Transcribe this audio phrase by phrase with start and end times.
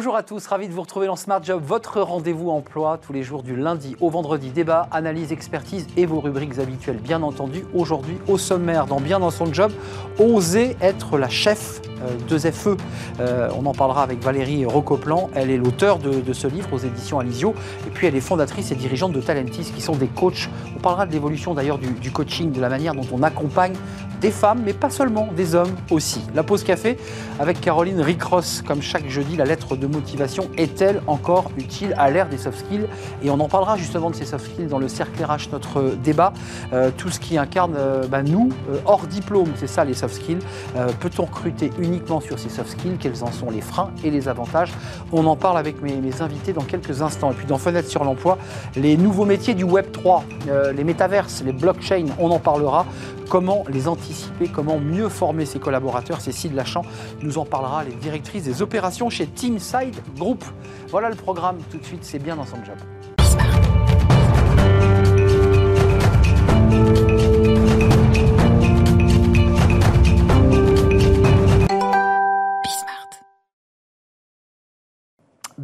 [0.00, 3.22] Bonjour à tous, ravi de vous retrouver dans Smart Job, votre rendez-vous emploi tous les
[3.22, 4.48] jours du lundi au vendredi.
[4.48, 7.66] Débat, analyse, expertise et vos rubriques habituelles, bien entendu.
[7.74, 9.70] Aujourd'hui, au sommaire, dans Bien dans son job,
[10.18, 12.78] oser être la chef euh, de FE.
[13.20, 15.28] Euh, on en parlera avec Valérie Rocoplan.
[15.34, 17.54] Elle est l'auteur de, ce livre aux éditions Alizio.
[17.86, 20.48] Et puis, elle est fondatrice et dirigeante de Talentis, qui sont des coachs.
[20.74, 23.74] On parlera de l'évolution d'ailleurs du, du coaching, de la manière dont on accompagne
[24.20, 26.20] des femmes, mais pas seulement, des hommes aussi.
[26.34, 26.96] La pause café
[27.38, 32.28] avec Caroline Ricross, comme chaque jeudi, la lettre de motivation est-elle encore utile à l'ère
[32.28, 32.86] des soft skills?
[33.22, 36.32] Et on en parlera justement de ces soft skills dans le cercle RH, notre débat.
[36.72, 40.14] Euh, tout ce qui incarne euh, bah, nous, euh, hors diplôme, c'est ça les soft
[40.14, 40.38] skills.
[41.00, 42.98] Peut-on recruter uniquement sur ces soft skills?
[42.98, 44.72] Quels en sont les freins et les avantages?
[45.12, 47.30] On en parle avec mes, mes, invités dans quelques instants.
[47.30, 48.38] Et puis dans Fenêtre sur l'emploi,
[48.76, 50.24] les nouveaux métiers du Web 3,
[50.74, 52.86] les métaverses, les blockchains, on en parlera
[53.30, 56.20] comment les anticiper, comment mieux former ses collaborateurs.
[56.20, 56.82] Cécile Lachamp
[57.22, 60.44] nous en parlera, les directrices des opérations chez Teamside Group.
[60.88, 62.76] Voilà le programme tout de suite, c'est bien dans son job.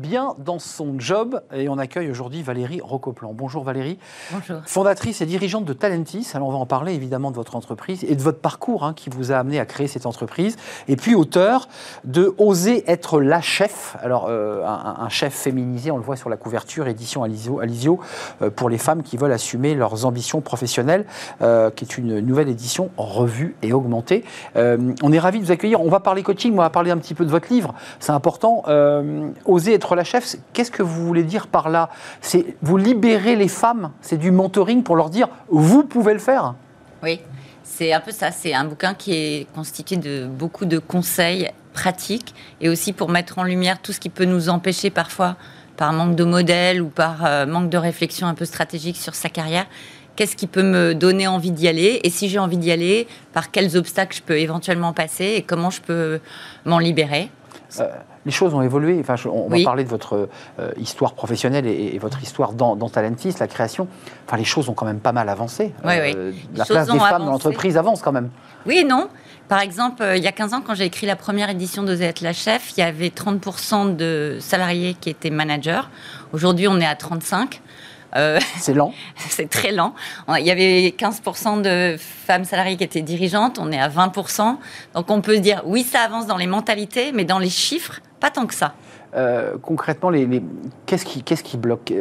[0.06, 1.42] Bien dans son job.
[1.52, 3.32] Et on accueille aujourd'hui Valérie Rocoplan.
[3.34, 3.98] Bonjour Valérie.
[4.32, 4.58] Bonjour.
[4.64, 6.28] Fondatrice et dirigeante de Talentis.
[6.34, 9.10] Alors on va en parler évidemment de votre entreprise et de votre parcours hein, qui
[9.10, 10.56] vous a amené à créer cette entreprise.
[10.86, 11.68] Et puis auteur
[12.04, 13.96] de Oser être la chef.
[14.00, 17.98] Alors euh, un, chef féminisé, on le voit sur la couverture, édition Alizio, Alizio
[18.42, 21.04] euh, pour les femmes qui veulent assumer leurs ambitions professionnelles,
[21.42, 24.24] euh, qui est une nouvelle édition revue et augmentée.
[24.54, 25.80] on est ravis de vous accueillir.
[25.80, 27.74] On va parler coaching, on va parler un petit peu de votre livre.
[27.98, 28.62] C'est important.
[29.46, 31.90] Oser être la chef, qu'est-ce que vous voulez dire par là?
[32.20, 36.54] C'est vous libérer les femmes, c'est du mentoring pour leur dire vous pouvez le faire?
[37.02, 37.20] Oui,
[37.62, 38.30] c'est un peu ça.
[38.30, 43.38] C'est un bouquin qui est constitué de beaucoup de conseils pratiques et aussi pour mettre
[43.38, 45.36] en lumière tout ce qui peut nous empêcher parfois
[45.76, 49.28] par manque de modèle ou par euh, manque de réflexion un peu stratégique sur sa
[49.28, 49.66] carrière.
[50.16, 53.50] Qu'est-ce qui peut me donner envie d'y aller Et si j'ai envie d'y aller, par
[53.50, 56.20] quels obstacles je peux éventuellement passer et comment je peux
[56.64, 57.30] m'en libérer?
[57.80, 57.88] Euh,
[58.26, 58.98] les choses ont évolué.
[59.00, 60.28] Enfin, on va parler de votre
[60.58, 63.88] euh, histoire professionnelle et, votre histoire dans, Talentis, la création.
[64.26, 65.72] Enfin, les choses ont quand même pas mal avancé.
[65.84, 68.30] Euh, la place des femmes dans l'entreprise avance quand même.
[68.66, 69.08] Oui et non.
[69.48, 72.20] Par exemple, il y a 15 ans, quand j'ai écrit la première édition de être
[72.20, 75.82] la chef, il y avait 30% de salariés qui étaient managers.
[76.32, 77.62] Aujourd'hui, on est à 35.
[78.16, 78.92] Euh, c'est lent.
[79.28, 79.94] c'est très lent.
[80.38, 84.56] Il y avait 15% de femmes salariées qui étaient dirigeantes, on est à 20%.
[84.94, 88.00] Donc on peut se dire, oui, ça avance dans les mentalités, mais dans les chiffres,
[88.20, 88.74] pas tant que ça.
[89.14, 90.42] Euh, concrètement, les,
[90.84, 91.92] qu'est-ce qui, bloque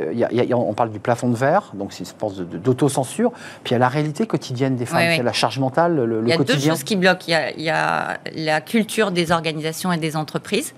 [0.52, 3.32] On parle du plafond de verre, donc c'est une espèce d'autocensure.
[3.64, 5.96] Puis il y a la réalité quotidienne des femmes, il y a la charge mentale,
[5.96, 6.36] le, quotidien.
[6.36, 7.26] Il y a deux choses qui bloquent.
[7.58, 10.74] il y a la culture des organisations et des entreprises.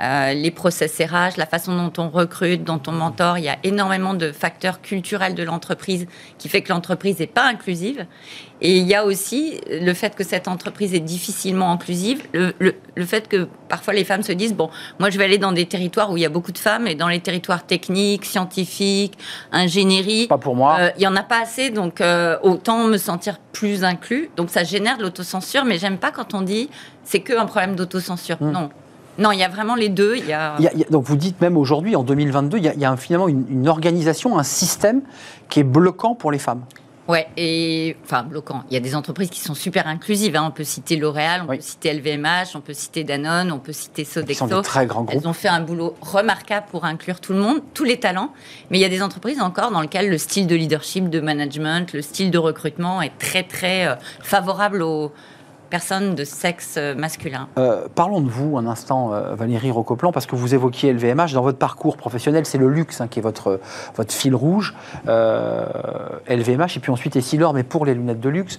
[0.00, 3.38] Euh, les process RH, la façon dont on recrute, dont on mentor.
[3.38, 6.06] Il y a énormément de facteurs culturels de l'entreprise
[6.38, 8.06] qui fait que l'entreprise n'est pas inclusive.
[8.60, 13.28] Et il y a aussi le fait que cette entreprise est difficilement inclusive, le, fait
[13.28, 16.16] que parfois les femmes se disent, bon, moi je vais aller dans des territoires où
[16.16, 19.16] il y a beaucoup de femmes, et dans les territoires techniques, scientifiques,
[19.52, 20.76] ingénierie, pas pour moi.
[20.80, 24.30] Euh, il n'y en a pas assez, donc euh, autant me sentir plus inclus.
[24.36, 26.68] Donc ça génère de l'autocensure, mais j'aime pas quand on dit
[27.04, 28.36] c'est que un problème d'autocensure.
[28.40, 28.50] Hmm.
[28.50, 28.70] Non.
[29.18, 30.16] Non, il y a vraiment les deux.
[30.16, 30.56] Il y a...
[30.90, 35.02] donc vous dites même aujourd'hui, en 2022, il y a, finalement une, organisation, un système
[35.48, 36.62] qui est bloquant pour les femmes.
[37.08, 38.64] Ouais, et enfin bloquant.
[38.70, 40.36] Il y a des entreprises qui sont super inclusives.
[40.36, 40.44] Hein.
[40.46, 44.04] On peut citer L'Oréal, on peut citer LVMH, on peut citer Danone, on peut citer
[44.04, 44.46] Sodexo.
[44.46, 45.22] Sont très grands groupes.
[45.22, 48.30] Elles ont fait un boulot remarquable pour inclure tout le monde, tous les talents.
[48.70, 51.94] Mais il y a des entreprises encore dans lesquelles le style de leadership, de management,
[51.94, 55.10] le style de recrutement est très très euh, favorable aux
[55.68, 57.48] personnes de sexe masculin.
[57.58, 61.32] Euh, parlons de vous un instant, euh, Valérie Rocoplan, parce que vous évoquiez LVMH.
[61.32, 63.60] Dans votre parcours professionnel, c'est le luxe hein, qui est votre,
[63.96, 64.74] votre fil rouge.
[65.04, 68.58] LVMH euh, et puis ensuite Essilor, mais pour les lunettes de luxe.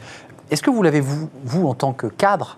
[0.51, 2.57] Est-ce que vous l'avez, vous, vous, en tant que cadre,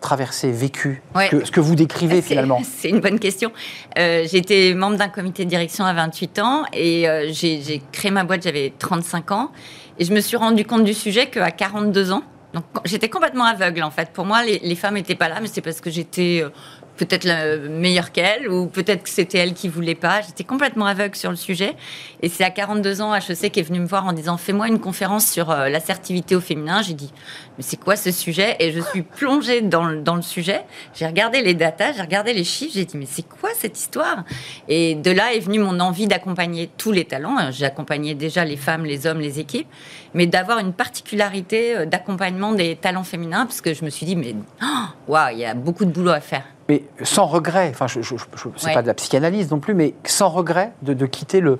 [0.00, 3.50] traversé, vécu, ce, que, vous décrivez finalement C'est une bonne question.
[3.96, 8.72] J'étais membre d'un comité de direction à 28 ans et j'ai créé ma boîte, j'avais
[8.78, 9.50] 35 ans.
[9.98, 13.82] Et je me suis rendu compte du sujet qu'à 42 ans, donc j'étais complètement aveugle
[13.82, 14.10] en fait.
[14.10, 16.50] Pour moi, les, femmes n'étaient pas là, mais c'est parce que j'étais euh,
[17.06, 20.20] peut-être meilleure qu'elle, ou peut-être que c'était elle qui voulait pas.
[20.20, 21.74] J'étais complètement aveugle sur le sujet.
[22.22, 24.78] Et c'est à 42 ans, HEC qui est venu me voir en disant Fais-moi une
[24.78, 26.82] conférence sur euh, l'assertivité au féminin.
[26.82, 27.10] J'ai dit
[27.56, 28.56] Mais c'est quoi ce sujet?
[28.58, 30.62] Et je suis plongée dans, le sujet.
[30.94, 32.72] J'ai regardé les datas, j'ai regardé les chiffres.
[32.74, 34.24] J'ai dit Mais c'est quoi cette histoire?
[34.68, 37.50] Et de là est venue mon envie d'accompagner tous les talents.
[37.50, 39.68] J'ai accompagné déjà les femmes, les hommes, les équipes,
[40.12, 44.16] mais d'avoir une particularité euh, d'accompagnement des talents féminins, parce que je me suis dit
[44.16, 44.34] Mais
[45.08, 46.44] waouh, il y a beaucoup de boulot à faire.
[46.70, 48.14] Mais sans regret, enfin, je, je,
[48.56, 51.58] c'est pas de la psychanalyse non plus, mais sans regret de, quitter le,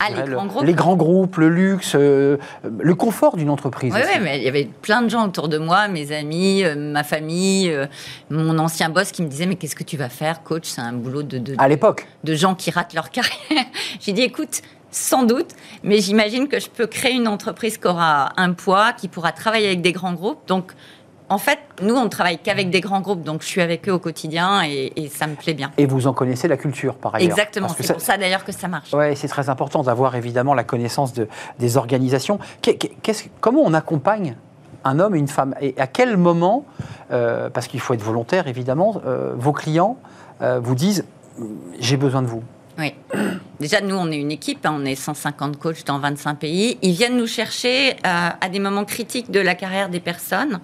[0.00, 0.64] ah, les, grands groupes.
[0.64, 1.36] les, grands groupes.
[1.36, 3.92] le luxe, euh, le confort d'une entreprise.
[3.94, 7.04] Oui, mais il y avait plein de gens autour de moi, mes amis, euh, ma
[7.04, 7.84] famille, euh,
[8.30, 10.64] mon ancien boss qui me disait mais qu'est-ce que tu vas faire, coach?
[10.64, 13.34] C'est un boulot de, de à l'époque de gens qui ratent leur carrière.
[14.00, 15.50] J'ai dit écoute, sans doute,
[15.82, 19.66] mais j'imagine que je peux créer une entreprise qui aura un poids, qui pourra travailler
[19.66, 20.48] avec des grands groupes.
[20.48, 20.72] Donc
[21.28, 23.92] en fait, nous, on ne travaille qu'avec des grands groupes, donc je suis avec eux
[23.92, 25.72] au quotidien et, ça me plaît bien.
[25.76, 28.68] Et vous en connaissez la culture, par ailleurs Exactement, c'est pour ça d'ailleurs que ça
[28.68, 28.90] marche.
[28.92, 31.28] Oui, c'est très important d'avoir évidemment la connaissance de,
[31.58, 32.38] des organisations.
[33.40, 34.36] comment on accompagne
[34.84, 35.54] un homme et une femme?
[35.60, 36.64] Et à quel moment,
[37.10, 39.96] euh, parce qu'il faut être volontaire évidemment, euh, vos clients
[40.42, 41.04] euh, vous disent
[41.80, 42.42] j'ai besoin de vous
[42.78, 42.92] oui.
[43.58, 46.76] Déjà, nous, on est une équipe, hein, on est 150 coachs dans 25 pays.
[46.82, 50.60] Ils viennent nous chercher à des moments critiques de la carrière des personnes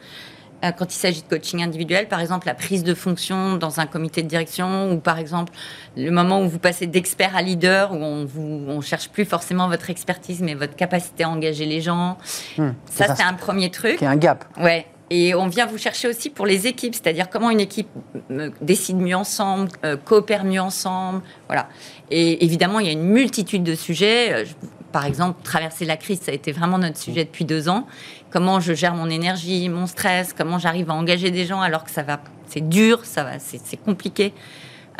[0.70, 4.22] quand il s'agit de coaching individuel, par exemple la prise de fonction dans un comité
[4.22, 5.52] de direction, ou par exemple
[5.96, 9.68] le moment où vous passez d'expert à leader, où on vous, on cherche plus forcément
[9.68, 12.16] votre expertise, mais votre capacité à engager les gens.
[12.56, 12.70] Hmm.
[12.88, 13.96] ça, c'est un premier truc.
[14.00, 14.44] Il y a un gap.
[14.60, 14.86] Ouais.
[15.10, 17.88] Et on vient vous chercher aussi pour les équipes, c'est-à-dire comment une équipe
[18.30, 21.20] euh, décide mieux ensemble, euh, coopère mieux ensemble.
[21.48, 21.68] Voilà.
[22.10, 24.44] Et évidemment, il y a une multitude de sujets.
[24.90, 27.86] Par exemple, traverser la crise, ça a été vraiment notre sujet depuis deux ans
[28.32, 31.90] comment je gère mon énergie, mon stress, comment j'arrive à engager des gens alors que
[31.90, 34.32] ça va, c'est dur, ça va, c'est compliqué.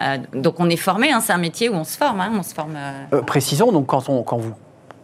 [0.01, 2.43] Euh, donc on est formé, hein, c'est un métier où on se forme, hein, on
[2.43, 2.75] se forme.
[2.77, 4.53] Euh, euh, précisons donc quand on quand vous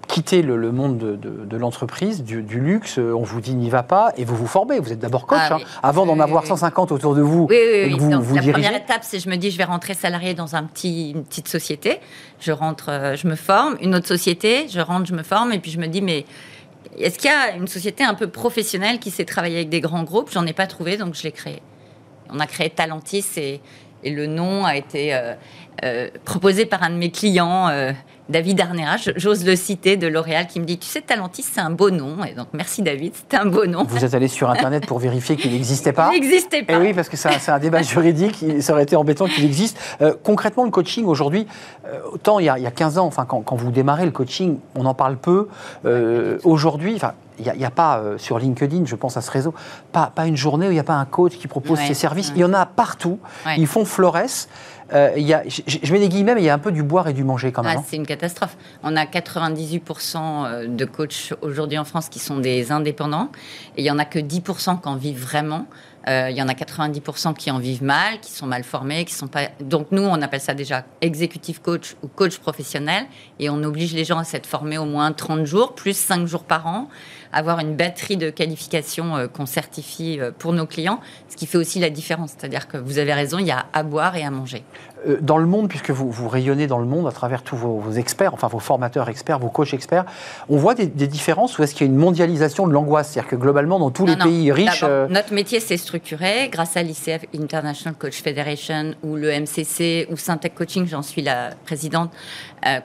[0.06, 4.36] quittez le, monde de, l'entreprise, du, luxe, on vous dit n'y va pas et vous
[4.36, 4.80] vous formez.
[4.80, 7.46] Vous êtes d'abord coach, ah hein, avant d'en avoir 150 autour de vous.
[7.50, 8.16] Oui, oui, oui.
[8.18, 11.10] Vous, la première étape, c'est je me dis je vais rentrer salarié dans un petit,
[11.10, 12.00] une petite société.
[12.40, 13.76] Je rentre, je me forme.
[13.82, 16.24] Une autre société, je rentre, je me forme et puis je me dis mais
[16.98, 20.02] est-ce qu'il y a une société un peu professionnelle qui sait travailler avec des grands
[20.02, 20.30] groupes?
[20.32, 21.62] J'en ai pas trouvé, donc je l'ai créé.
[22.30, 23.60] On a créé Talentis et,
[24.04, 25.34] le nom a été euh,
[25.84, 27.92] euh, proposé par un de mes clients, euh,
[28.28, 31.70] David Arnera, j'ose le citer, de L'Oréal, qui me dit Tu sais, Talentis, c'est un
[31.70, 32.22] beau nom.
[32.24, 33.84] Et donc, merci David, c'est un beau nom.
[33.88, 36.74] Vous êtes allé sur Internet pour vérifier qu'il n'existait pas Il n'existait pas.
[36.74, 39.78] Et oui, parce que c'est un, débat juridique, ça aurait été embêtant qu'il existe.
[40.02, 41.46] Euh, concrètement, le coaching aujourd'hui,
[41.86, 44.04] euh, autant il y, a, il y, a, 15 ans, enfin, quand, quand, vous démarrez
[44.04, 45.48] le coaching, on en parle peu.
[45.86, 49.54] Euh, aujourd'hui, enfin, il n'y a, pas sur LinkedIn, je pense à ce réseau,
[49.92, 52.32] pas, pas une journée où il n'y a pas un coach qui propose ses services.
[52.34, 53.20] Il y en a partout.
[53.56, 54.18] Ils font flores.
[54.92, 57.08] Euh, y a, je, mets des guillemets, mais il y a un peu du boire
[57.08, 57.76] et du manger quand même.
[57.78, 58.56] Ah, c'est une catastrophe.
[58.82, 63.30] On a 98% euh, de coachs aujourd'hui en France qui sont des indépendants,
[63.76, 65.66] et il y en a que 10% qui en vivent vraiment.
[66.08, 69.12] Euh, il y en a 90% qui en vivent mal, qui sont mal formés, qui
[69.12, 69.48] sont pas.
[69.60, 73.04] Donc nous, on appelle ça déjà exécutif coach ou coach professionnel,
[73.38, 76.44] et on oblige les gens à s'être formés au moins 30 jours, plus 5 jours
[76.44, 76.88] par an
[77.32, 81.58] avoir une batterie de qualifications euh, qu'on certifie euh, pour nos clients, ce qui fait
[81.58, 82.34] aussi la différence.
[82.36, 84.62] C'est-à-dire que vous avez raison, il y a à boire et à manger.
[85.06, 87.92] Euh, dans le monde, puisque vous, vous rayonnez dans le monde à travers tous vos,
[87.92, 90.04] experts, enfin vos formateurs experts, vos coachs experts,
[90.48, 93.10] on voit des, différences ou est-ce qu'il y a une mondialisation de l'angoisse?
[93.12, 94.84] C'est-à-dire que globalement, dans tous les pays riches.
[95.08, 100.54] Notre métier s'est structuré grâce à l'ICF International Coach Federation ou le MCC ou Syntec
[100.54, 102.10] Coaching, j'en suis la présidente,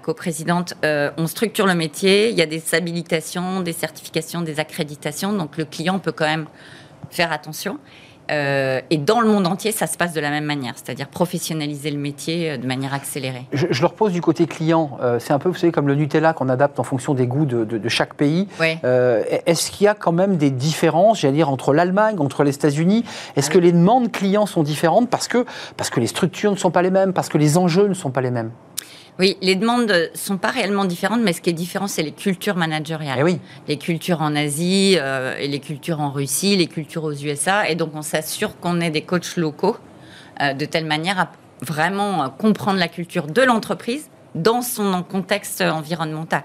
[0.01, 0.75] coprésidente.
[0.83, 5.65] on structure le métier, il y a des habilitations, des certifications des accréditations, donc le
[5.65, 6.47] client peut quand même
[7.09, 7.80] faire attention.
[8.31, 11.92] Euh, et dans le monde entier, ça se passe de la même manière, c'est-à-dire professionnaliser
[11.92, 13.45] le métier euh, de manière accélérée.
[13.51, 14.97] Je, je le repose du côté client.
[15.01, 17.45] Euh, c'est un peu, vous savez, comme le Nutella qu'on adapte en fonction des goûts
[17.45, 18.47] de, chaque pays.
[18.61, 23.03] Est-ce qu'il y a quand même des différences, j'allais dire, entre l'Allemagne, entre les États-Unis?
[23.35, 26.71] Est-ce que les demandes clients sont différentes parce que, parce que les structures ne sont
[26.71, 28.51] pas les mêmes, parce que les enjeux ne sont pas les mêmes?
[29.19, 32.55] Oui, les demandes sont pas réellement différentes, mais ce qui est différent, c'est les cultures
[32.55, 33.19] managériales.
[33.19, 33.39] Eh oui.
[33.67, 37.69] Les cultures en Asie, euh, et les cultures en Russie, les cultures aux USA.
[37.69, 39.77] Et donc, on s'assure qu'on ait des coachs locaux
[40.41, 46.41] euh, de telle manière à vraiment comprendre la culture de l'entreprise dans son contexte environnemental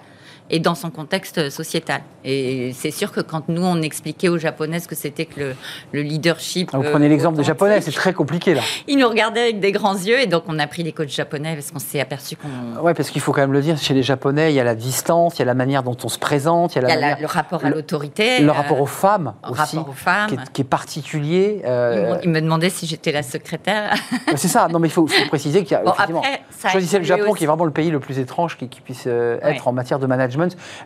[0.50, 2.02] et dans son contexte sociétal.
[2.24, 5.56] Et c'est sûr que quand nous, on expliquait aux Japonais ce que c'était que le,
[5.92, 6.70] le leadership.
[6.72, 8.62] vous prenez l'exemple des Japonais, c'est très compliqué là.
[8.86, 11.54] Ils nous regardaient avec des grands yeux et donc on a pris les coachs japonais
[11.54, 12.82] parce qu'on s'est aperçu qu'on.
[12.82, 14.74] Ouais, parce qu'il faut quand même le dire, chez les Japonais, il y a la
[14.74, 17.26] distance, il y a la manière dont on se présente, il y a, la le
[17.26, 18.40] rapport à l'autorité.
[18.40, 19.76] Le, rapport aux femmes aussi.
[19.76, 20.30] Rapport aux femmes.
[20.52, 21.62] Qui est, particulier.
[21.64, 22.18] Euh...
[22.22, 23.94] Ils, me demandaient si j'étais la secrétaire.
[24.36, 25.82] c'est ça, non mais il faut, préciser qu'il y a.
[25.82, 29.04] Bon, après, choisissez le Japon qui est vraiment le pays le plus étrange qui, puisse
[29.06, 30.37] euh, être en matière de management.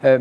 [0.04, 0.18] Euh,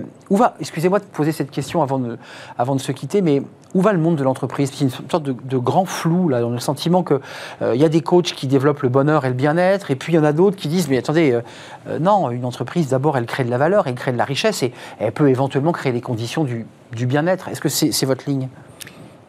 [0.60, 3.42] excusez-moi de poser cette question avant de, se quitter, mais
[3.74, 4.72] où va le monde de l'entreprise?
[4.74, 7.20] C'est une sorte de, grand flou, là, dans le sentiment qu'il
[7.62, 10.16] euh, y a des coachs qui développent le bonheur et le bien-être, et puis il
[10.16, 11.42] y en a d'autres qui disent, mais attendez, euh,
[11.88, 14.64] euh, non, une entreprise, d'abord, elle crée de la valeur, elle crée de la richesse,
[14.64, 17.48] et elle peut éventuellement créer les conditions du bien-être.
[17.48, 18.50] Est-ce que c'est votre ligne?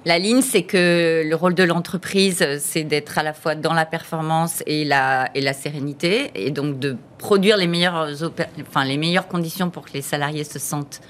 [0.04, 3.87] La ligne, c'est que le rôle de l'entreprise, c'est d'être à la fois dans la
[3.87, 8.09] performance et la, et la sérénité, et donc de produire les meilleures,
[8.61, 11.00] enfin, les meilleures conditions pour que les salariés se sentent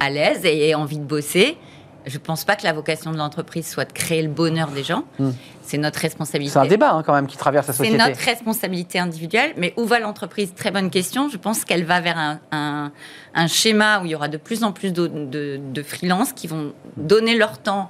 [0.00, 1.58] à l'aise et aient envie de bosser.
[2.06, 4.82] Je ne pense pas que la vocation de l'entreprise soit de créer le bonheur des
[4.82, 5.04] gens.
[5.18, 5.30] Hmm.
[5.62, 6.54] C'est notre responsabilité.
[6.54, 7.96] C'est un débat hein, quand même qui traverse la société.
[7.96, 9.52] C'est notre responsabilité individuelle.
[9.56, 10.52] Mais où va l'entreprise?
[10.54, 11.28] Très bonne question.
[11.28, 12.18] Je pense qu'elle va vers
[12.50, 12.90] un,
[13.34, 16.48] un, schéma où il y aura de plus en plus de, de, de freelances qui
[16.48, 17.88] vont donner leur temps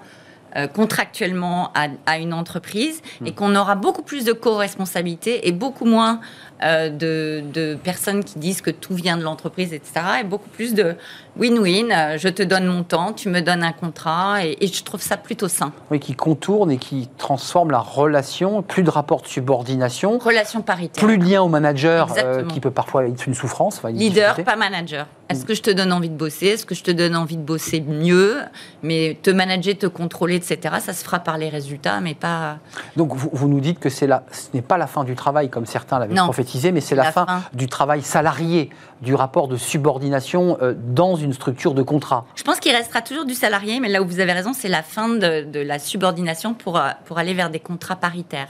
[0.75, 1.73] contractuellement
[2.07, 3.35] à, une entreprise et hmm.
[3.35, 6.21] qu'on aura beaucoup plus de co-responsabilité et beaucoup moins
[6.63, 9.93] euh, de, personnes qui disent que tout vient de l'entreprise, etc.
[10.21, 10.95] Et beaucoup plus de
[11.39, 11.91] win-win.
[11.91, 15.17] Euh, je te donne mon temps, tu me donnes un contrat, et, je trouve ça
[15.17, 15.73] plutôt sain.
[15.91, 18.63] Oui, qui contourne et qui transforme la relation.
[18.63, 20.19] Plus de rapport de subordination.
[20.19, 21.05] Relation paritaire.
[21.05, 23.83] Plus de lien au manager, euh, qui peut parfois être une souffrance.
[23.85, 25.07] Leader, pas manager.
[25.33, 26.47] Est-ce que je te donne envie de bosser?
[26.47, 28.37] Est-ce que je te donne envie de bosser mieux?
[28.83, 32.59] Mais te manager, te contrôler, etc., ça se fera par les résultats, mais pas.
[32.97, 35.67] Donc vous, nous dites que c'est la, ce n'est pas la fin du travail, comme
[35.67, 38.71] certains l'avaient prophétisé, mais c'est la, fin, du travail salarié,
[39.01, 42.27] du rapport de subordination euh, dans une structure de contrat.
[42.35, 44.83] Je pense qu'il restera toujours du salarié, mais là où vous avez raison, c'est la
[44.83, 48.49] fin de, la subordination pour, euh, pour aller vers des contrats paritaires.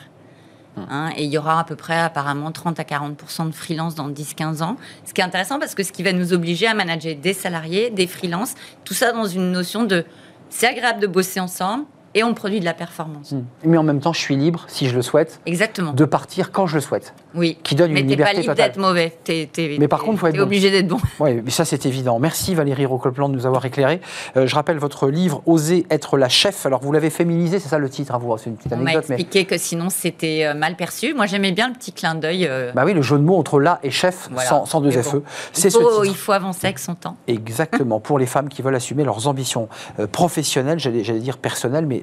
[0.76, 4.08] Hein, et il y aura à peu près apparemment 30 à 40% de freelance dans
[4.08, 4.76] 10-15 ans.
[5.04, 7.90] Ce qui est intéressant parce que ce qui va nous obliger à manager des salariés,
[7.90, 10.04] des freelances, tout ça dans une notion de
[10.48, 13.32] c'est agréable de bosser ensemble, et on produit de la performance.
[13.32, 13.44] Hmm.
[13.64, 15.92] Mais en même temps, je suis libre, si je le souhaite, Exactement.
[15.92, 17.14] de partir quand je le souhaite.
[17.34, 17.58] Oui.
[17.62, 18.36] Qui donne une liberté totale.
[18.36, 19.12] Mais pas libre d'être mauvais.
[19.28, 20.98] Es, mais par contre, faut être obligé d'être bon.
[21.20, 22.18] Oui, mais ça c'est évident.
[22.18, 24.00] Merci Valérie Rocolplan de nous avoir éclairé.
[24.36, 26.66] Euh, je rappelle votre livre Oser être la chef.
[26.66, 28.36] Alors vous l'avez féminisé, c'est ça le titre à vous.
[28.38, 29.04] C'est une petite anecdote.
[29.08, 31.14] On m'a expliqué que sinon c'était euh, mal perçu.
[31.14, 32.46] Moi j'aimais bien le petit clin d'œil.
[32.48, 34.28] Euh, bah oui, le jeu de mots entre la et chef
[34.66, 35.22] sans, deux FE.
[35.52, 36.04] C'est ce titre.
[36.04, 37.16] Il faut avancer avec son temps.
[37.28, 38.00] Exactement.
[38.00, 39.68] pour les femmes qui veulent assumer leurs ambitions
[40.10, 42.02] professionnelles, j'allais dire personnelles, mais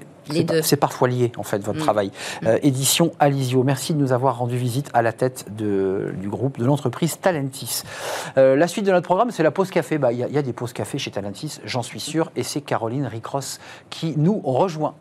[0.62, 1.83] c'est parfois lié, en fait, votre mm.
[1.83, 2.12] travail.
[2.45, 6.57] Euh, édition Alizio, merci de nous avoir rendu visite à la tête de, du groupe,
[6.57, 7.83] de l'entreprise Talentis.
[8.38, 9.98] Euh, la suite de notre programme, c'est la pause café.
[9.98, 12.43] Bah, il bah, y, y, a des pauses café chez Talentis, j'en suis sûr, et
[12.43, 13.59] c'est Caroline Ricross
[13.89, 14.95] qui nous rejoint.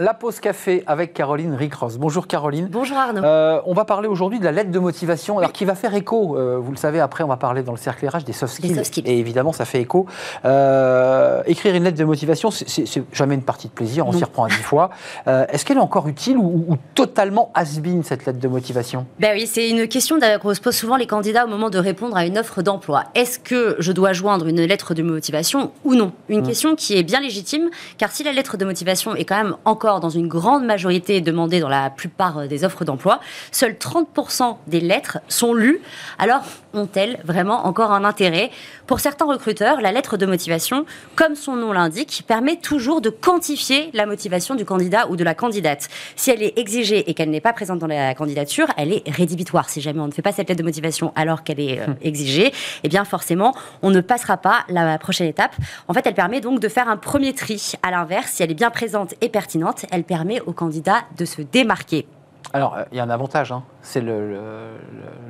[0.00, 1.96] La pause café avec Caroline Ricross.
[1.96, 2.68] Bonjour Caroline.
[2.70, 3.24] Bonjour Arnaud.
[3.24, 6.36] Euh, on va parler aujourd'hui de la lettre de motivation, alors qui va faire écho.
[6.36, 8.80] Euh, vous le savez, après on va parler dans le cercle RH des soft skills.
[9.04, 10.06] Et évidemment, ça fait écho.
[10.44, 14.06] Euh, écrire une lettre de motivation, c'est jamais une partie de plaisir.
[14.06, 14.90] On s'y reprend à dix fois.
[15.26, 19.04] Est-ce qu'elle est encore utile ou, totalement has-been cette lettre de motivation?
[19.18, 22.16] Ben oui, c'est une question que se pose souvent les candidats au moment de répondre
[22.16, 23.02] à une offre d'emploi.
[23.16, 26.12] Est-ce que je dois joindre une lettre de motivation ou non?
[26.28, 26.46] Une mmh.
[26.46, 29.87] question qui est bien légitime, car si la lettre de motivation est quand même encore
[29.96, 34.80] dans une grande majorité demandée dans la plupart euh, des offres d'emploi, seuls 30% des
[34.80, 35.80] lettres sont lues.
[36.18, 36.42] Alors,
[36.74, 38.50] ont-elles vraiment encore un intérêt?
[38.86, 40.84] Pour certains recruteurs, la lettre de motivation,
[41.16, 45.34] comme son nom l'indique, permet toujours de quantifier la motivation du candidat ou de la
[45.34, 45.88] candidate.
[46.16, 49.70] Si elle est exigée et qu'elle n'est pas présente dans la candidature, elle est rédhibitoire.
[49.70, 51.96] Si jamais on ne fait pas cette lettre de motivation alors qu'elle est euh, hum.
[52.02, 52.52] exigée,
[52.84, 55.54] eh bien forcément, on ne passera pas la prochaine étape.
[55.88, 57.72] En fait, elle permet donc de faire un premier tri.
[57.82, 61.42] À l'inverse, si elle est bien présente et pertinente, elle permet aux candidats de se
[61.42, 62.06] démarquer.
[62.52, 63.62] Alors, euh, il y a un avantage, hein.
[63.82, 64.02] c'est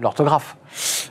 [0.00, 0.56] l'orthographe.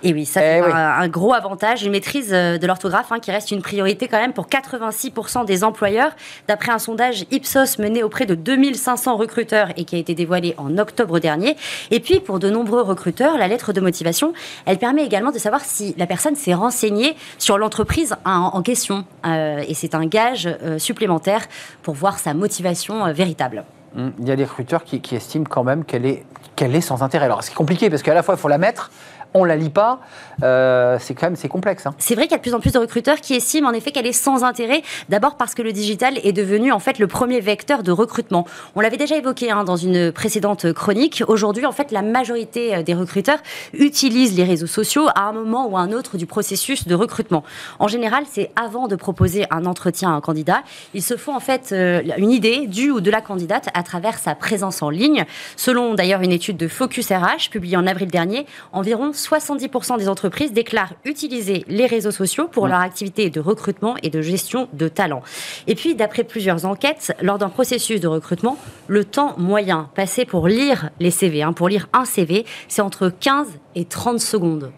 [0.04, 3.32] Et oui, ça eh c'est un, gros avantage, une maîtrise euh, de l'orthographe hein, qui
[3.32, 6.12] reste une priorité quand même pour 86% des employeurs,
[6.48, 10.78] d'après un sondage Ipsos mené auprès de 2500 recruteurs et qui a été dévoilé en
[10.78, 11.58] octobre dernier.
[11.92, 14.34] Et puis, pour de nombreux recruteurs, la lettre de motivation,
[14.66, 19.06] elle permet également de savoir si la personne s'est renseignée sur l'entreprise en, question.
[19.26, 21.42] Euh, et c'est un gage supplémentaire
[21.84, 23.64] pour voir sa motivation véritable.
[23.96, 26.24] Hum, il y a des recruteurs qui, estiment quand même qu'elle est,
[26.56, 27.26] qu'elle est sans intérêt.
[27.26, 28.92] Alors c'est compliqué parce qu'à la fois il faut la mettre,
[29.38, 30.00] on la lit pas,
[30.44, 31.86] euh, c'est quand même c'est complexe.
[31.86, 31.94] Hein.
[31.98, 33.92] C'est vrai qu'il y a de plus en plus de recruteurs qui estiment en effet
[33.92, 34.82] qu'elle est sans intérêt.
[35.10, 38.46] D'abord parce que le digital est devenu en fait le premier vecteur de recrutement.
[38.76, 41.24] On l'avait déjà évoqué hein, dans une précédente chronique.
[41.28, 43.40] Aujourd'hui, en fait, la majorité euh, des recruteurs
[43.74, 47.44] utilisent les réseaux sociaux à un moment ou à un autre du processus de recrutement.
[47.80, 50.64] En général, c'est avant de proposer un entretien à un candidat.
[50.94, 54.18] Ils se font en fait euh, une idée du ou de la candidate à travers
[54.18, 55.26] sa présence en ligne.
[55.56, 60.54] Selon d'ailleurs une étude de Focus RH publiée en avril dernier, environ 70% des entreprises
[60.54, 65.22] déclarent utiliser les réseaux sociaux pour leur activité de recrutement et de gestion de talents.
[65.68, 68.58] Et puis, d'après plusieurs enquêtes, lors d'un processus de recrutement,
[68.88, 73.10] le temps moyen passé pour lire les CV, hein, pour lire un CV, c'est entre
[73.10, 74.72] 15 et 30 secondes.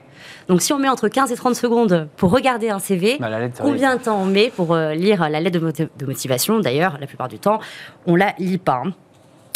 [0.47, 3.29] Donc si on met entre 15 et 30 secondes pour regarder un CV, bah,
[3.61, 6.59] combien de temps on met pour euh, lire la lettre de, motivation?
[6.59, 7.59] D'ailleurs, la plupart du temps,
[8.05, 8.81] on la lit pas.
[8.85, 8.93] Hein.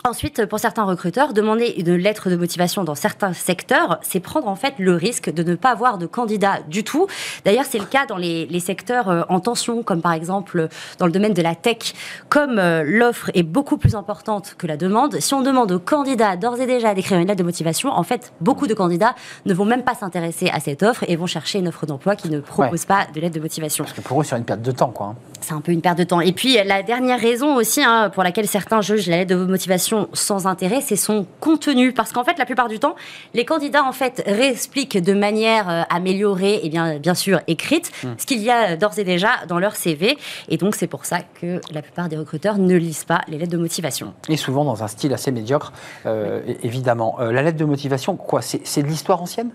[0.06, 4.56] Ensuite, pour certains recruteurs, demander une lettre de motivation dans certains secteurs, c'est prendre en
[4.58, 7.08] fait le risque de ne pas avoir de candidat du tout.
[7.46, 10.68] D'ailleurs, c'est le cas dans les, secteurs euh, en tension, comme par exemple
[11.00, 11.94] dans le domaine de la tech.
[12.28, 16.36] Comme euh, l'offre est beaucoup plus importante que la demande, si on demande aux candidats
[16.36, 19.64] d'ores et déjà d'écrire une lettre de motivation, en fait, beaucoup de candidats ne vont
[19.64, 22.84] même pas s'intéresser à cette offre et vont chercher une offre d'emploi qui ne propose
[22.84, 23.86] pas de lettre de motivation.
[23.86, 25.16] Parce que pour eux, c'est une perte de temps, quoi.
[25.44, 26.22] C'est un peu une perte de temps.
[26.22, 30.08] Et puis, la dernière raison aussi, hein, pour laquelle certains jugent la lettre de motivation
[30.14, 31.92] sans intérêt, c'est son contenu.
[31.92, 32.96] Parce qu'en fait, la plupart du temps,
[33.34, 38.14] les candidats, en fait, réexpliquent de manière euh, améliorée et bien, bien sûr écrite hmm.
[38.18, 40.18] ce qu'il y a d'ores et déjà dans leur CV.
[40.48, 43.52] Et donc, c'est pour ça que la plupart des recruteurs ne lisent pas les lettres
[43.52, 44.14] de motivation.
[44.30, 45.74] Et souvent dans un style assez médiocre,
[46.06, 47.18] euh, évidemment.
[47.20, 49.52] Euh, la lettre de motivation, quoi C'est de l'histoire ancienne?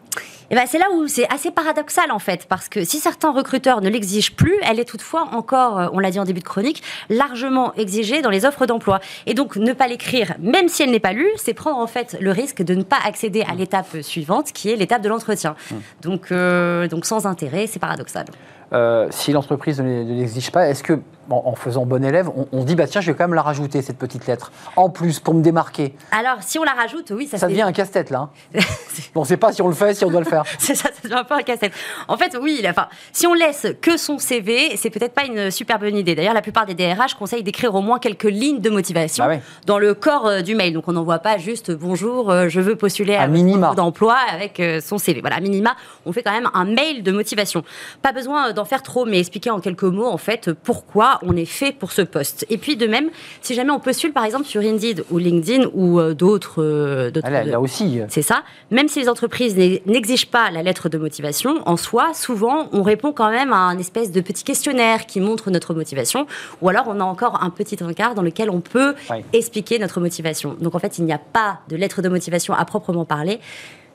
[0.51, 3.33] Et eh ben c'est là où c'est assez paradoxal en fait, parce que si certains
[3.33, 6.45] recruteurs ne l'exigent plus, elle est toutefois encore, euh, on l'a dit en début de
[6.45, 9.01] chronique, largement exigée dans les offres d'emploi.
[9.27, 12.17] Et donc ne pas l'écrire, même si elle n'est pas lue, c'est prendre en fait
[12.21, 15.57] le risque de ne pas accéder à l'étape suivante, qui est l'étape de l'entretien.
[15.71, 15.75] Mmh.
[16.03, 18.27] Donc, euh, donc sans intérêt, c'est paradoxal.
[18.73, 22.87] Euh, si l'entreprise ne l'exige pas, est-ce que en, faisant bon élève, on, dit bah
[22.87, 25.95] tiens, je vais quand même la rajouter cette petite lettre en plus pour me démarquer.
[26.11, 27.39] Alors si on la rajoute, oui, ça.
[27.39, 28.31] Ça devient un casse-tête là.
[28.55, 28.61] Hein.
[29.15, 30.45] on ne sait pas si on le fait, si on doit le faire.
[30.59, 31.73] c'est ça, ça devient pas un casse-tête.
[32.09, 35.79] En fait, oui, enfin, si on laisse que son CV, c'est peut-être pas une super
[35.79, 36.15] bonne idée.
[36.15, 39.79] D'ailleurs, la plupart des DRH conseillent d'écrire au moins quelques lignes de motivation bah dans
[39.79, 40.73] le corps euh, du mail.
[40.73, 44.81] Donc on n'envoie pas juste bonjour, euh, je veux postuler à, un d'emploi avec euh,
[44.81, 45.21] son CV.
[45.21, 47.63] Voilà, minima, on fait quand même un mail de motivation.
[48.03, 51.45] Pas besoin d'en faire trop, mais expliquer en quelques mots en fait pourquoi on est
[51.45, 52.47] fait pour ce poste.
[52.51, 53.11] Et puis de même,
[53.43, 57.45] si jamais on postule par exemple sur Indeed ou LinkedIn ou euh, d'autres, euh, ah,
[57.45, 58.01] là, aussi.
[58.09, 58.43] C'est ça.
[58.71, 59.57] Même si les entreprises
[59.87, 63.79] n'exigent pas la lettre de motivation, en soi, souvent on répond quand même à un
[63.79, 66.27] espèce de petit questionnaire qui montre notre motivation,
[66.63, 68.95] ou alors on a encore un petit encart dans lequel on peut
[69.33, 70.57] expliquer notre motivation.
[70.61, 73.41] Donc en fait, il n'y a pas de lettre de motivation à proprement parler,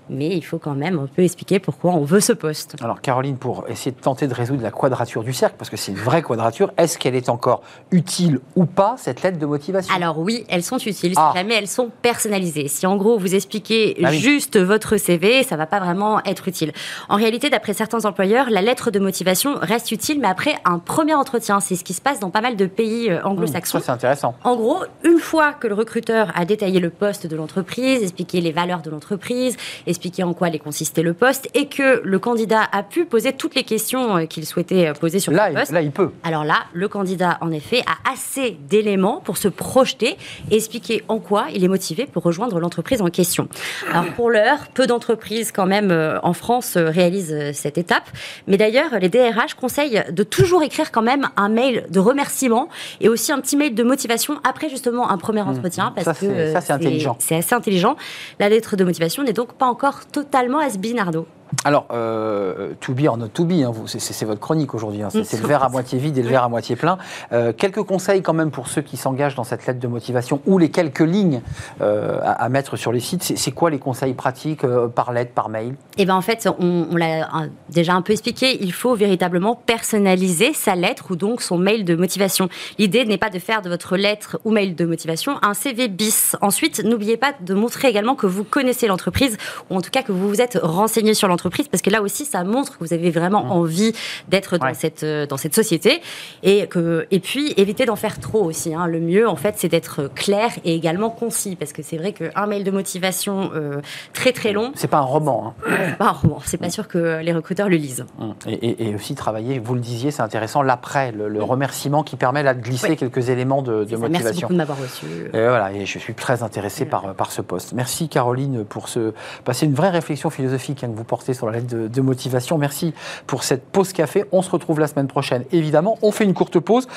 [0.09, 2.75] mais il faut quand même un peu expliquer pourquoi on veut ce poste.
[2.81, 5.91] Alors Caroline, pour essayer de tenter de résoudre la quadrature du cercle, parce que c'est
[5.91, 9.93] une vraie quadrature, est-ce qu'elle est encore utile ou pas, cette lettre de motivation?
[9.95, 11.31] Alors oui, elles sont utiles, ah.
[11.31, 12.67] si jamais elles sont personnalisées.
[12.67, 16.71] Si en gros vous expliquez ah juste votre CV, ça va pas vraiment être utile.
[17.09, 21.15] En réalité, d'après certains employeurs, la lettre de motivation reste utile, mais après un premier
[21.15, 21.59] entretien.
[21.59, 23.79] C'est ce qui se passe dans pas mal de pays euh, anglo-saxons.
[23.79, 24.35] ça c'est intéressant.
[24.43, 28.51] En gros, une fois que le recruteur a détaillé le poste de l'entreprise, expliqué les
[28.51, 29.57] valeurs de l'entreprise,
[29.93, 33.55] expliquer en quoi allait consister le poste et que le candidat a pu poser toutes
[33.55, 35.71] les questions euh, qu'il souhaitait euh, poser sur là, le poste.
[35.71, 36.11] Là, il peut.
[36.23, 40.17] Alors là, le candidat, en effet, a assez d'éléments pour se projeter
[40.51, 43.47] et expliquer en quoi il est motivé pour rejoindre l'entreprise en question.
[43.91, 48.09] Alors pour l'heure, peu d'entreprises quand même euh, en France réalisent cette étape.
[48.47, 53.09] Mais d'ailleurs, les DRH conseillent de toujours écrire quand même un mail de remerciement et
[53.09, 55.49] aussi un petit mail de motivation après justement un premier mmh.
[55.49, 55.93] entretien.
[55.95, 57.15] Parce que ça, c'est intelligent.
[57.19, 57.95] C'est assez intelligent.
[58.39, 61.27] La lettre de motivation n'est donc pas encore totalement à Binardo.
[61.65, 65.01] Alors, euh, to be or not to be, hein, c'est votre chronique aujourd'hui.
[65.01, 65.09] Hein.
[65.11, 66.97] c'est le verre à moitié vide et le verre à moitié plein.
[67.31, 70.57] Euh, quelques conseils quand même pour ceux qui s'engagent dans cette lettre de motivation ou
[70.57, 71.41] les quelques lignes
[71.81, 73.23] euh, à, mettre sur les sites.
[73.23, 75.75] C'est quoi les conseils pratiques euh, par lettre, par mail?
[75.97, 77.29] Eh bien, en fait, on, on l'a
[77.69, 78.57] déjà un peu expliqué.
[78.61, 82.49] Il faut véritablement personnaliser sa lettre ou donc son mail de motivation.
[82.77, 86.35] L'idée n'est pas de faire de votre lettre ou mail de motivation un CV bis.
[86.41, 89.37] Ensuite, n'oubliez pas de montrer également que vous connaissez l'entreprise
[89.69, 92.25] ou en tout cas que vous vous êtes renseigné sur l'entreprise parce que là aussi,
[92.25, 93.51] ça montre que vous avez vraiment mmh.
[93.51, 93.93] envie
[94.27, 96.01] d'être dans, cette, euh, dans cette société.
[96.43, 98.73] Et, que, et puis, éviter d'en faire trop aussi.
[98.73, 98.87] Hein.
[98.87, 102.47] Le mieux, en fait, c'est d'être clair et également concis, parce que c'est vrai qu'un
[102.47, 103.81] mail de motivation euh,
[104.13, 104.71] très très long.
[104.75, 105.55] C'est pas un roman.
[105.67, 105.95] Hein.
[105.97, 106.39] pas un roman.
[106.45, 108.05] C'est pas sûr que les recruteurs le lisent.
[108.19, 108.31] Mmh.
[108.47, 112.61] Et, aussi travailler, vous le disiez, c'est intéressant, l'après, le, remerciement qui permet là, de
[112.61, 114.09] glisser quelques éléments de, de motivation.
[114.09, 115.05] Merci beaucoup de m'avoir reçu.
[115.33, 117.73] Et voilà, et je suis très intéressé par, par ce poste.
[117.73, 121.59] Merci Caroline pour ce, passer une vraie réflexion philosophique hein, que vous portez sur la
[121.59, 122.57] lettre de, motivation.
[122.57, 122.93] Merci
[123.25, 124.25] pour cette pause café.
[124.33, 125.97] On se retrouve la semaine prochaine, évidemment.
[126.01, 126.87] On fait une courte pause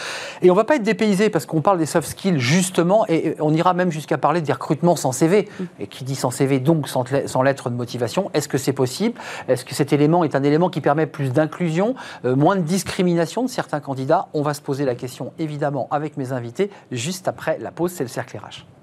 [0.42, 3.54] et on va pas être dépaysé parce qu'on parle des soft skills justement et on
[3.54, 5.48] ira même jusqu'à parler des recrutements sans CV.
[5.60, 5.64] Mm.
[5.78, 8.30] Et qui dit sans CV, donc sans, sans lettre de motivation.
[8.34, 9.20] Est-ce que c'est possible?
[9.46, 13.44] Est-ce que cet élément est un élément qui permet plus d'inclusion, euh, moins de discrimination
[13.44, 14.28] de certains candidats?
[14.34, 17.92] On va se poser la question évidemment avec mes invités juste après la pause.
[17.92, 18.75] C'est le cercle RH.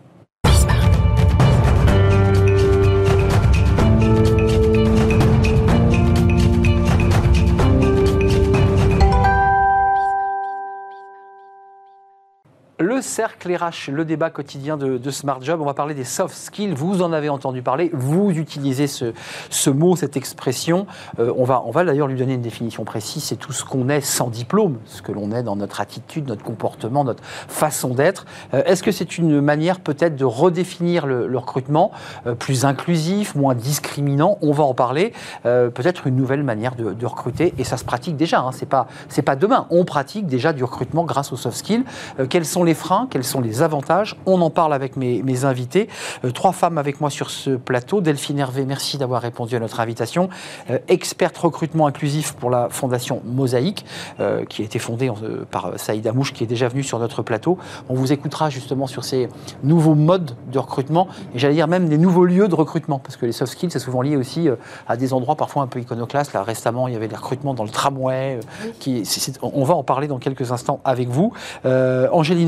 [12.80, 15.62] Le cercle RH, le débat quotidien de, Smart Job.
[15.62, 16.74] On va parler des soft skills.
[16.74, 17.92] Vous en avez entendu parler.
[17.94, 19.14] Vous utilisez ce,
[19.52, 20.88] ce mot, cette expression.
[21.20, 23.26] Euh, on va, on va d'ailleurs lui donner une définition précise.
[23.26, 26.44] C'est tout ce qu'on est sans diplôme, ce que l'on est dans notre attitude, notre
[26.44, 28.26] comportement, notre façon d'être.
[28.56, 31.92] Euh, est-ce que c'est une manière peut-être de redéfinir le, recrutement
[32.26, 34.40] euh, plus inclusif, moins discriminant?
[34.42, 35.14] On va en parler.
[35.44, 37.54] peut-être une nouvelle manière de, recruter.
[37.60, 38.40] Et ça se pratique déjà.
[38.40, 38.52] Hein.
[38.52, 38.88] C'est pas,
[39.24, 39.68] pas demain.
[39.70, 41.84] On pratique déjà du recrutement grâce aux soft skills.
[42.30, 44.15] quels sont les freins, quels sont les avantages?
[44.26, 45.89] On en parle avec mes, invités.
[46.23, 48.02] Euh, trois femmes avec moi sur ce plateau.
[48.02, 50.30] Delphine Hervé, merci d'avoir répondu à notre invitation.
[50.69, 53.86] Euh, experte recrutement inclusif pour la fondation Mosaïque,
[54.19, 55.12] euh, qui a été fondée
[55.52, 57.58] par Saïd Amouche, qui est déjà venu sur notre plateau.
[57.89, 59.28] On vous écoutera justement sur ces
[59.63, 63.26] nouveaux modes de recrutement, et j'allais dire même des nouveaux lieux de recrutement, parce que
[63.26, 64.49] les soft skills, c'est souvent lié aussi
[64.88, 66.34] à des endroits parfois un peu iconoclastes.
[66.34, 68.39] Là, récemment, il y avait des recrutements dans le tramway.
[68.80, 69.04] Qui,
[69.41, 71.34] on va en parler dans quelques instants avec vous.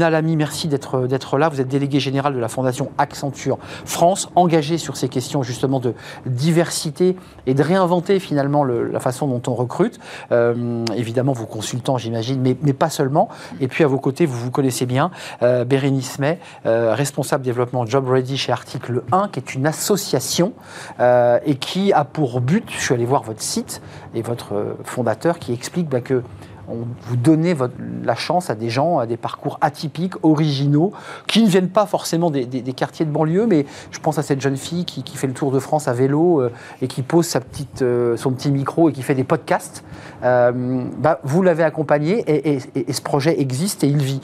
[0.05, 1.49] Angélina Lamy, merci d'être là.
[1.49, 5.93] Vous êtes délégué général de la Fondation Accenture France, engagé sur ces questions justement de
[6.25, 7.15] diversité
[7.47, 9.99] et de réinventer finalement la façon dont on recrute.
[10.31, 13.29] Euh, évidemment, vous consultant, j'imagine, mais, pas seulement.
[13.61, 17.85] Et puis à vos côtés, vous vous connaissez bien, euh, Bérénice May, euh, responsable développement
[17.85, 20.53] Job Ready chez Article 1, qui est une association
[20.99, 23.81] euh, et qui a pour but, je suis allé voir votre site
[24.13, 26.21] et votre fondateur qui explique bah, que
[26.67, 27.73] vous donnez votre,
[28.03, 30.91] la chance à des gens, à des parcours atypiques, originaux,
[31.27, 34.57] qui ne viennent pas forcément des, quartiers de banlieue, mais je pense à cette jeune
[34.57, 36.51] fille qui, fait le tour de France à vélo euh,
[36.81, 39.83] et qui pose sa petite, euh, son petit micro et qui fait des podcasts.
[40.23, 42.59] Euh, bah, vous l'avez accompagné et,
[42.91, 44.21] ce projet existe et il vit.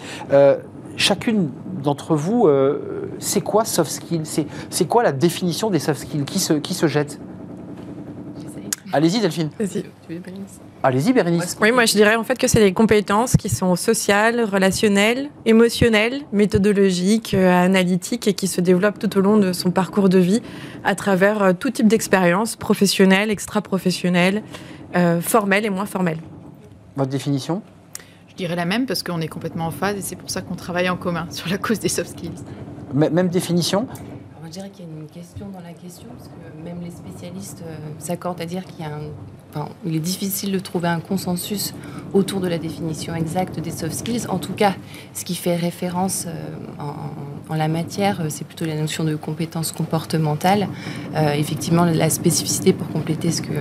[0.97, 1.49] chacune
[1.83, 2.49] d'entre vous,
[3.19, 6.87] c'est quoi soft skills C'est quoi la définition des soft skills qui se, qui se
[6.87, 7.19] jette?
[8.93, 9.49] Allez-y Delphine.
[9.57, 9.85] Vas-y.
[10.83, 11.57] Allez-y, Bérénice.
[11.61, 16.21] Oui, moi je dirais en fait que c'est des compétences qui sont sociales, relationnelles, émotionnelles,
[16.31, 20.41] méthodologiques, euh, analytiques et qui se développent tout au long de son parcours de vie
[20.83, 24.41] à travers euh, tout type d'expérience, professionnelle, extra-professionnelle,
[24.95, 26.17] euh, formelle et moins formelle.
[26.95, 27.61] Votre définition?
[28.29, 30.55] Je dirais la même parce qu'on est complètement en phase et c'est pour ça qu'on
[30.55, 32.31] travaille en commun sur la cause des soft skills.
[32.93, 33.87] même définition?
[34.45, 37.63] Je dirais qu'il y a une question dans la question parce que même les spécialistes
[37.99, 39.03] s'accordent à dire qu'il y a un
[39.85, 41.73] il est difficile de trouver un consensus
[42.13, 44.27] autour de la définition exacte des soft skills.
[44.29, 44.73] En tout cas,
[45.13, 46.31] ce qui fait référence euh,
[47.49, 50.67] en, la matière, euh, c'est plutôt la notion de compétences comportementales.
[51.15, 53.51] Euh, effectivement, la spécificité, pour compléter ce que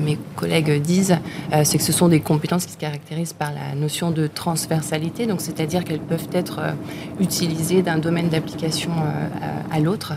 [0.00, 1.16] mes collègues disent,
[1.64, 5.40] c'est que ce sont des compétences qui se caractérisent par la notion de transversalité, donc
[5.40, 6.60] c'est-à-dire qu'elles peuvent être
[7.20, 8.90] utilisées d'un domaine d'application
[9.70, 10.14] à, l'autre.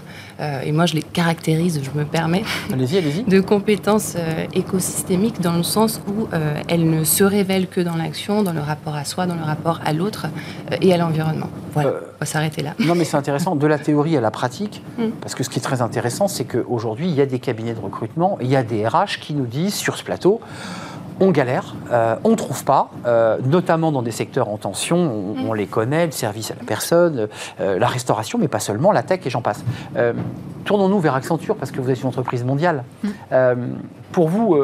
[0.63, 4.15] Et moi, je les caractérise, je me permets, de compétences
[4.53, 6.27] écosystémiques dans le sens où
[6.67, 9.79] elles ne se révèlent que dans l'action, dans le rapport à soi, dans le rapport
[9.85, 10.27] à l'autre
[10.71, 11.49] euh, et à l'environnement.
[11.73, 12.73] Voilà, euh, on va s'arrêter là.
[12.79, 15.09] Non, mais c'est intéressant, de la théorie à la pratique, mm.
[15.21, 17.79] parce que ce qui est très intéressant, c'est qu'aujourd'hui, il y a des cabinets de
[17.79, 20.41] recrutement, il y a des RH qui nous disent sur ce plateau,
[21.23, 22.89] on galère, euh, on ne trouve pas,
[23.45, 25.55] notamment dans des secteurs en tension, on, mm.
[25.55, 27.27] les connaît, le service à la personne,
[27.59, 29.63] la restauration, mais pas seulement, la tech et j'en passe.
[30.65, 32.83] Tournons-nous vers Accenture, parce que vous êtes une entreprise mondiale.
[34.13, 34.15] Mm.
[34.15, 34.55] pour vous,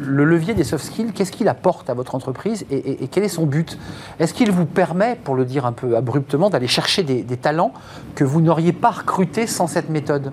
[0.00, 3.46] le levier des soft skills, qu'est-ce qu'il apporte à votre entreprise et, quel est son
[3.46, 3.78] but?
[4.18, 7.72] Est-ce qu'il vous permet, pour le dire un peu abruptement, d'aller chercher des, talents
[8.14, 10.32] que vous n'auriez pas recrutés sans cette méthode?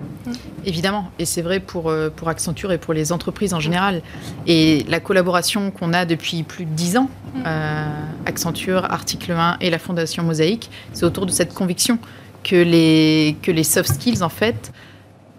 [0.64, 4.02] Évidemment, et c'est vrai pour, euh, pour Accenture et pour les entreprises en général.
[4.46, 7.08] Et la collaboration qu'on a depuis plus de dix ans,
[7.46, 7.86] euh,
[8.26, 11.98] Accenture, Article 1 et la Fondation Mosaïque, c'est autour de cette conviction
[12.44, 14.72] que les, que les soft skills, en fait,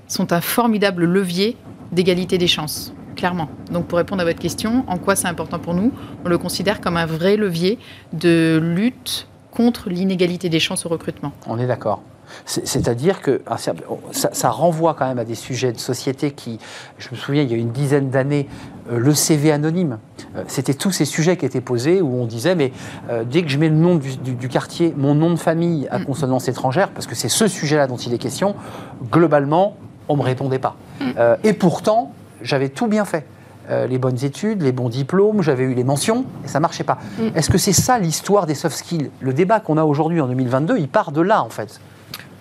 [0.07, 1.55] sont un formidable levier
[1.91, 3.49] d'égalité des chances clairement.
[3.71, 5.91] Donc pour répondre à votre question, en quoi c'est important pour nous
[6.25, 7.77] On le considère comme un vrai levier
[8.13, 11.33] de lutte contre l'inégalité des chances au recrutement.
[11.45, 12.01] On est d'accord.
[12.45, 13.57] C'est-à-dire que ah,
[14.11, 16.59] ça, renvoie quand même à des sujets de société qui,
[16.99, 18.47] je me souviens, il y a une dizaine d'années,
[18.91, 19.97] euh, le CV anonyme,
[20.35, 22.71] euh, c'était tous ces sujets qui étaient posés où on disait, mais
[23.09, 26.05] euh, dès que je mets le nom du, quartier, mon nom de famille à mm.
[26.05, 28.55] consonance étrangère, parce que c'est ce sujet-là dont il est question,
[29.11, 29.75] globalement,
[30.09, 30.75] on ne me répondait pas.
[30.99, 31.11] Mm.
[31.43, 33.25] et pourtant, j'avais tout bien fait.
[33.69, 36.97] Euh, les bonnes études, les bons diplômes, j'avais eu les mentions, et ça marchait pas.
[37.19, 37.27] Mm.
[37.37, 39.11] Est-ce que c'est ça l'histoire des soft skills?
[39.19, 41.79] Le débat qu'on a aujourd'hui en 2022, il part de là, en fait.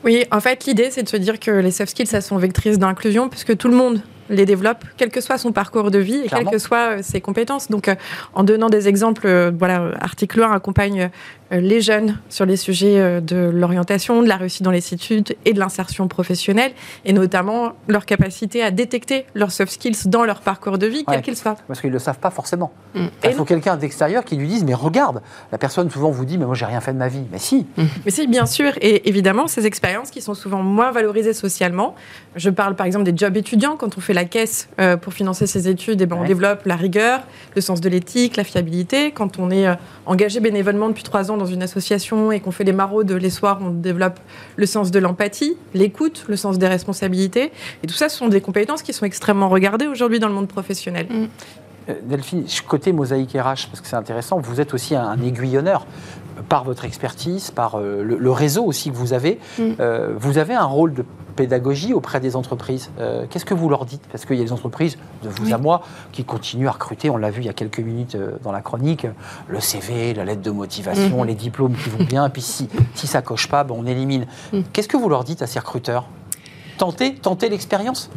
[0.04, 2.78] Oui, en fait, l'idée, c'est de se dire que les soft skills, ça sont vectrices
[2.78, 6.28] d'inclusion, puisque tout le monde les développe, quel que soit son parcours de vie et
[6.28, 7.68] quelles que soient euh, ses compétences.
[7.70, 7.94] Donc, euh,
[8.34, 11.10] en donnant des exemples, euh, voilà, article 1 accompagne
[11.50, 15.58] les jeunes sur les sujets de l'orientation, de la réussite dans les études et de
[15.58, 16.72] l'insertion professionnelle,
[17.06, 21.14] et notamment leur capacité à détecter leurs soft skills dans leur parcours de vie, Ouais.
[21.14, 21.56] quel qu'il soit.
[21.66, 22.70] Parce qu'ils ne le savent pas forcément.
[22.94, 23.06] Mm.
[23.24, 26.44] Il faut quelqu'un d'extérieur qui lui dise Mais regarde, la personne souvent vous dit Mais
[26.44, 27.24] moi, j'ai rien fait de ma vie.
[27.32, 27.66] Mais si,
[28.04, 28.72] Mais si, bien sûr.
[28.82, 31.94] Et évidemment, ces expériences qui sont souvent moins valorisées socialement.
[32.36, 33.76] Je parle par exemple des jobs étudiants.
[33.76, 36.26] Quand on fait la caisse euh, pour financer ses études, eh ben, on Ouais.
[36.26, 37.20] développe la rigueur,
[37.54, 39.12] le sens de l'éthique, la fiabilité.
[39.12, 39.74] Quand on est euh,
[40.06, 43.58] engagé bénévolement depuis trois ans dans une association et qu'on fait les maraudes les soirs,
[43.62, 44.18] on développe
[44.56, 47.52] le sens de l'empathie, l'écoute, le sens des responsabilités.
[47.82, 50.48] Et tout ça, ce sont des compétences qui sont extrêmement regardées aujourd'hui dans le monde
[50.48, 51.06] professionnel.
[51.88, 55.86] Euh, Delphine, côté mosaïque RH, parce que c'est intéressant, vous êtes aussi un, aiguillonneur
[56.48, 59.38] par votre expertise, par le, le réseau aussi que vous avez.
[59.58, 59.62] Mm.
[59.80, 61.04] Euh, vous avez un rôle de
[61.38, 62.90] pédagogie auprès des entreprises.
[62.98, 64.02] Euh, Qu'est-ce que vous leur dites?
[64.10, 65.52] Parce qu'il y a des entreprises, de vous Oui.
[65.52, 67.10] à moi, qui continuent à recruter.
[67.10, 69.06] On l'a vu il y a quelques minutes euh, dans la chronique.
[69.46, 71.26] Le CV, la lettre de motivation, Mhm.
[71.26, 72.26] les diplômes qui vont bien.
[72.26, 74.26] Et puis si, si ça coche pas, ben, on élimine.
[74.52, 74.60] Mm.
[74.72, 76.08] Qu'est-ce que vous leur dites à ces recruteurs?
[76.76, 78.10] Tentez, tentez l'expérience?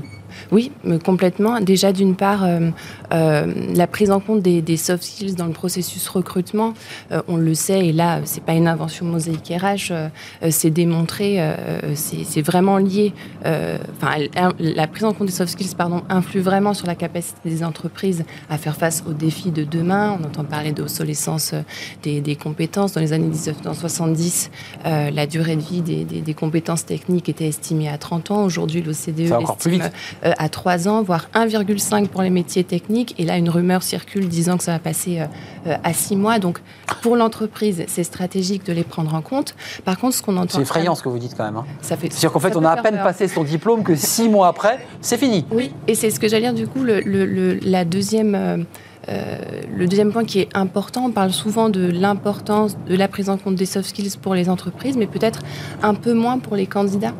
[0.51, 1.59] Oui, mais complètement.
[1.59, 2.69] Déjà, d'une part, euh,
[3.13, 6.73] euh, la prise en compte des, des soft skills dans le processus recrutement,
[7.11, 10.07] euh, on le sait, et là, c'est pas une invention mosaïque RH, euh,
[10.43, 11.55] euh, c'est démontré, euh,
[11.95, 13.13] c'est vraiment lié.
[13.45, 14.15] euh, Enfin,
[14.59, 18.23] la prise en compte des soft skills, pardon, influe vraiment sur la capacité des entreprises
[18.49, 20.17] à faire face aux défis de demain.
[20.21, 21.61] On entend parler d'obsolescence euh,
[22.03, 22.93] des, des compétences.
[22.93, 24.51] Dans les années 1970,
[24.85, 28.43] euh, la durée de vie des, des- des compétences techniques était estimée à 30 ans.
[28.43, 29.91] Aujourd'hui, l'OCDE Ça va encore plus l'estime
[30.25, 33.15] euh, à 3 ans, voire 1,5 pour les métiers techniques.
[33.17, 35.25] Et là, une rumeur circule disant que ça va passer euh,
[35.67, 36.39] euh, à 6 mois.
[36.39, 36.59] Donc,
[37.01, 39.55] pour l'entreprise, c'est stratégique de les prendre en compte.
[39.85, 40.55] Par contre, ce qu'on entend...
[40.57, 41.57] C'est effrayant ce que vous dites quand même.
[41.57, 41.65] hein.
[41.81, 43.03] Ça fait, C'est-à-dire qu'en fait, on a à peine peur.
[43.03, 45.45] passé son diplôme que six mois après, c'est fini.
[45.51, 48.65] Oui, et c'est ce que j'allais dire du coup, le, le- le- la deuxième,
[49.09, 49.37] euh,
[49.75, 53.37] le deuxième point qui est important, on parle souvent de l'importance de la prise en
[53.37, 55.39] compte des soft skills pour les entreprises, mais peut-être
[55.81, 57.13] un peu moins pour les candidats.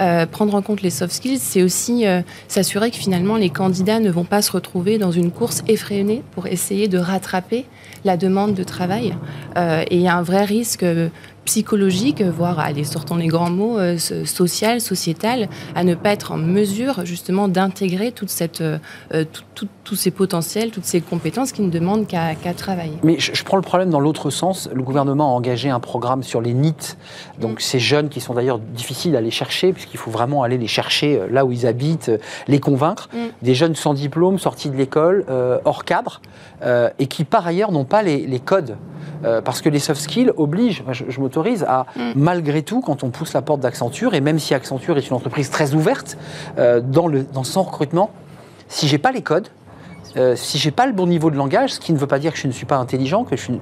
[0.00, 4.00] Euh, prendre en compte les soft skills, c'est aussi euh, s'assurer que finalement les candidats
[4.00, 7.66] ne vont pas se retrouver dans une course effrénée pour essayer de rattraper
[8.04, 9.14] la demande de travail.
[9.56, 10.84] Et il y a un vrai risque
[11.44, 16.32] psychologique, voire, allez, sortons les grands mots, euh, so- social, sociétal, à ne pas être
[16.32, 18.78] en mesure justement d'intégrer toute cette, euh,
[19.14, 22.98] euh, tout- tout- tous ces potentiels, toutes ces compétences qui ne demandent qu'à qu'à travailler.
[23.02, 24.68] Mais je, je prends le problème dans l'autre sens.
[24.74, 26.96] Le gouvernement a engagé un programme sur les NIT,
[27.40, 30.66] donc ces jeunes qui sont d'ailleurs difficiles à aller chercher, puisqu'il faut vraiment aller les
[30.66, 32.10] chercher là où ils habitent,
[32.46, 33.08] les convaincre.
[33.14, 33.16] Mm.
[33.42, 36.20] Des jeunes sans diplôme, sortis de l'école, euh, hors cadre,
[36.98, 38.76] et qui par ailleurs n'ont pas les, les codes.
[39.44, 41.04] Parce que les soft skills obligent, je,
[41.66, 42.12] à, Mm.
[42.16, 45.50] malgré tout, quand on pousse la porte d'Accenture, et même si Accenture est une entreprise
[45.50, 46.16] très ouverte
[46.58, 48.10] euh, dans, le, dans son recrutement,
[48.68, 49.48] si j'ai pas les codes,
[50.16, 52.32] euh, si j'ai pas le bon niveau de langage, ce qui ne veut pas dire
[52.32, 53.60] que je ne suis pas intelligent, que je, suis,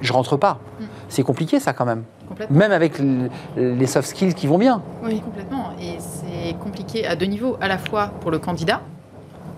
[0.00, 0.58] je rentre pas.
[0.80, 0.84] Mm.
[1.08, 2.04] C'est compliqué ça quand même.
[2.50, 3.00] Même avec
[3.56, 4.82] les soft skills qui vont bien.
[5.02, 5.70] Oui, complètement.
[5.80, 8.82] Et c'est compliqué à deux niveaux, à la fois pour le candidat,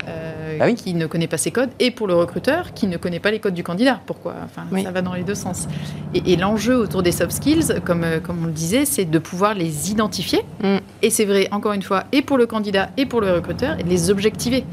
[0.09, 0.75] euh, Bah oui.
[0.75, 3.39] qui ne connaît pas ses codes, et pour le recruteur, qui ne connaît pas les
[3.41, 4.01] codes du candidat.
[4.07, 4.35] Pourquoi?
[4.45, 4.83] Enfin, Oui.
[4.83, 5.69] ça va dans les deux sens.
[6.15, 9.19] Et, et l'enjeu autour des soft skills, comme, euh, comme on le disait, c'est de
[9.19, 10.41] pouvoir les identifier.
[10.63, 10.77] Mm.
[11.03, 13.83] Et c'est vrai, encore une fois, et pour le candidat et pour le recruteur, et
[13.83, 14.65] de les objectiver.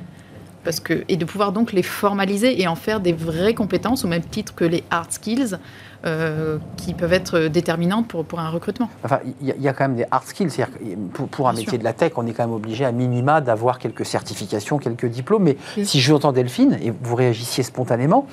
[0.64, 4.10] Parce que, et de pouvoir donc les formaliser et en faire des vraies compétences au
[4.10, 5.58] même titre que les hard skills
[6.06, 8.90] euh, qui peuvent être déterminantes pour, pour un recrutement.
[9.04, 10.48] Enfin, il y, a- il y a quand même des hard skills.
[10.50, 11.80] Que pour, pour un Bien métier sûr.
[11.80, 15.44] de la tech, on est quand même obligé à minima d'avoir quelques certifications, quelques diplômes.
[15.44, 15.86] Mais Oui.
[15.86, 18.28] si je entends Delphine, et vous réagissiez spontanément,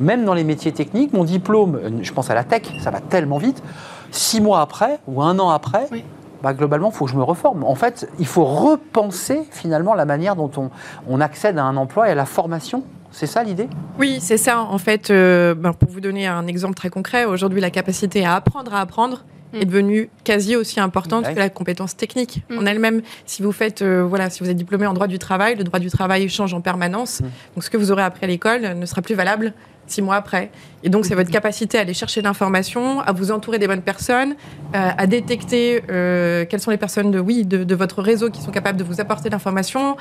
[0.00, 3.00] même dans les métiers techniques, mon diplôme, euh, je pense à la tech, ça va
[3.00, 3.62] tellement vite.
[4.10, 6.04] Six mois après ou un an après, Oui.
[6.42, 7.64] bah, globalement, il faut que je me reforme.
[7.64, 10.70] En fait, il faut repenser finalement la manière dont on,
[11.08, 12.82] on accède à un emploi et à la formation.
[13.16, 13.66] C'est ça l'idée?
[13.98, 14.60] Oui, c'est ça.
[14.60, 18.34] En fait, euh, ben, pour vous donner un exemple très concret, aujourd'hui, la capacité à
[18.34, 19.56] apprendre à apprendre Mm.
[19.62, 21.32] est devenue quasi aussi importante Ouais.
[21.34, 23.00] que la compétence technique en elle-même.
[23.24, 25.78] Si vous faites, euh, voilà, si vous êtes diplômé en droit du travail, le droit
[25.78, 27.20] du travail change en permanence.
[27.20, 27.24] Mm.
[27.54, 29.54] Donc, ce que vous aurez appris à l'école ne sera plus valable
[29.88, 30.50] six mois après.
[30.82, 34.34] Et donc, c'est votre capacité à aller chercher l'information, à vous entourer des bonnes personnes,
[34.74, 38.42] euh, à détecter euh, quelles sont les personnes de, oui, de, de votre réseau qui
[38.42, 39.92] sont capables de vous apporter l'information,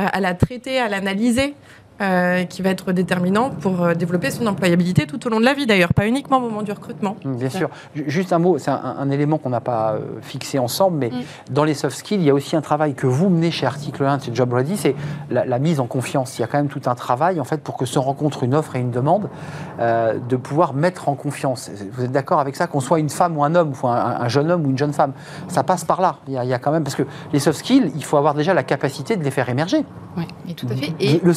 [0.00, 1.54] euh, à la traiter, à l'analyser
[2.00, 5.54] euh, qui va être déterminant pour euh, développer son employabilité tout au long de la
[5.54, 7.16] vie d'ailleurs, pas uniquement au moment du recrutement.
[7.24, 7.70] Mm, Bien sûr.
[7.94, 11.10] Ju- Juste un mot, c'est un, un élément qu'on n'a pas euh, fixé ensemble, mais
[11.50, 14.04] dans les soft skills, il y a aussi un travail que vous menez chez Article
[14.04, 14.94] 1 de chez Job Ready, c'est
[15.30, 16.38] la, la mise en confiance.
[16.38, 18.54] Il y a quand même tout un travail, en fait, pour que se rencontre une
[18.54, 19.28] offre et une demande,
[19.80, 21.70] euh, de pouvoir mettre en confiance.
[21.92, 24.28] Vous êtes d'accord avec ça, qu'on soit une femme ou un homme, ou un, un
[24.28, 25.12] jeune homme ou une jeune femme,
[25.48, 26.16] ça passe par là.
[26.26, 28.16] Il y, a, il y a quand même, parce que les soft skills, il faut
[28.16, 29.84] avoir déjà la capacité de les faire émerger,
[30.48, 30.92] Et tout à fait.
[31.00, 31.32] Et, le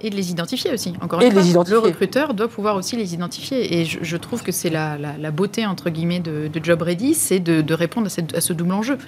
[0.00, 0.94] et de les identifier aussi.
[1.00, 3.78] Encore Et une fois, le recruteur doit pouvoir aussi les identifier.
[3.80, 6.82] Et je, je trouve que c'est la, la- la beauté, entre guillemets, de, de Job
[6.82, 8.98] Ready, c'est de, de répondre à, cette- à ce double enjeu.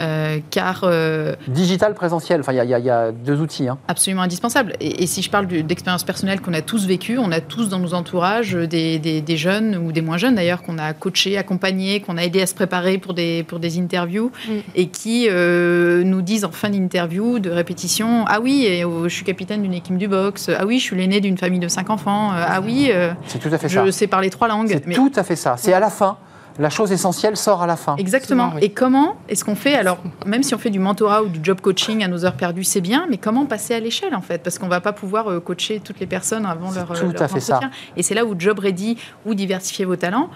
[0.00, 3.12] Euh, car euh, Digital, présentiel, enfin, il y a, il y a- il y a
[3.12, 3.68] deux outils.
[3.68, 3.78] hein.
[3.88, 4.72] absolument indispensable.
[4.80, 7.78] Et, et si je parle d'expérience personnelle qu'on a tous vécue, on a tous dans
[7.78, 12.00] nos entourages des, des- des jeunes ou des moins jeunes d'ailleurs qu'on a coachés, accompagnés,
[12.00, 14.52] qu'on a aidés à se préparer pour des, pour des interviews Mm.
[14.74, 19.14] et qui euh, nous disent en fin d'interview, de répétition, ah oui, et, oh, je
[19.14, 21.90] suis capitaine d'une équipe du boxe, ah oui, je suis l'aîné d'une famille de cinq
[21.90, 23.84] enfants, ah oui, euh, C'est tout à fait ça.
[23.84, 24.68] je sais parler trois langues.
[24.70, 25.56] C'est Mais- tout à fait ça.
[25.58, 26.16] C'est à la fin.
[26.58, 27.96] La chose essentielle sort à la fin.
[27.96, 28.52] Exactement.
[28.54, 28.60] Oui.
[28.62, 31.60] Et comment est-ce qu'on fait Alors, même si on fait du mentorat ou du job
[31.60, 34.42] coaching à nos heures perdues, c'est bien, mais comment passer à l'échelle en fait?
[34.42, 37.22] Parce qu'on va pas pouvoir euh, coacher toutes les personnes avant leur, euh, tout leur
[37.22, 37.56] à fait ça.
[37.56, 37.70] entretien.
[37.96, 40.28] Et c'est là où Job Ready ou Diversifier vos talents,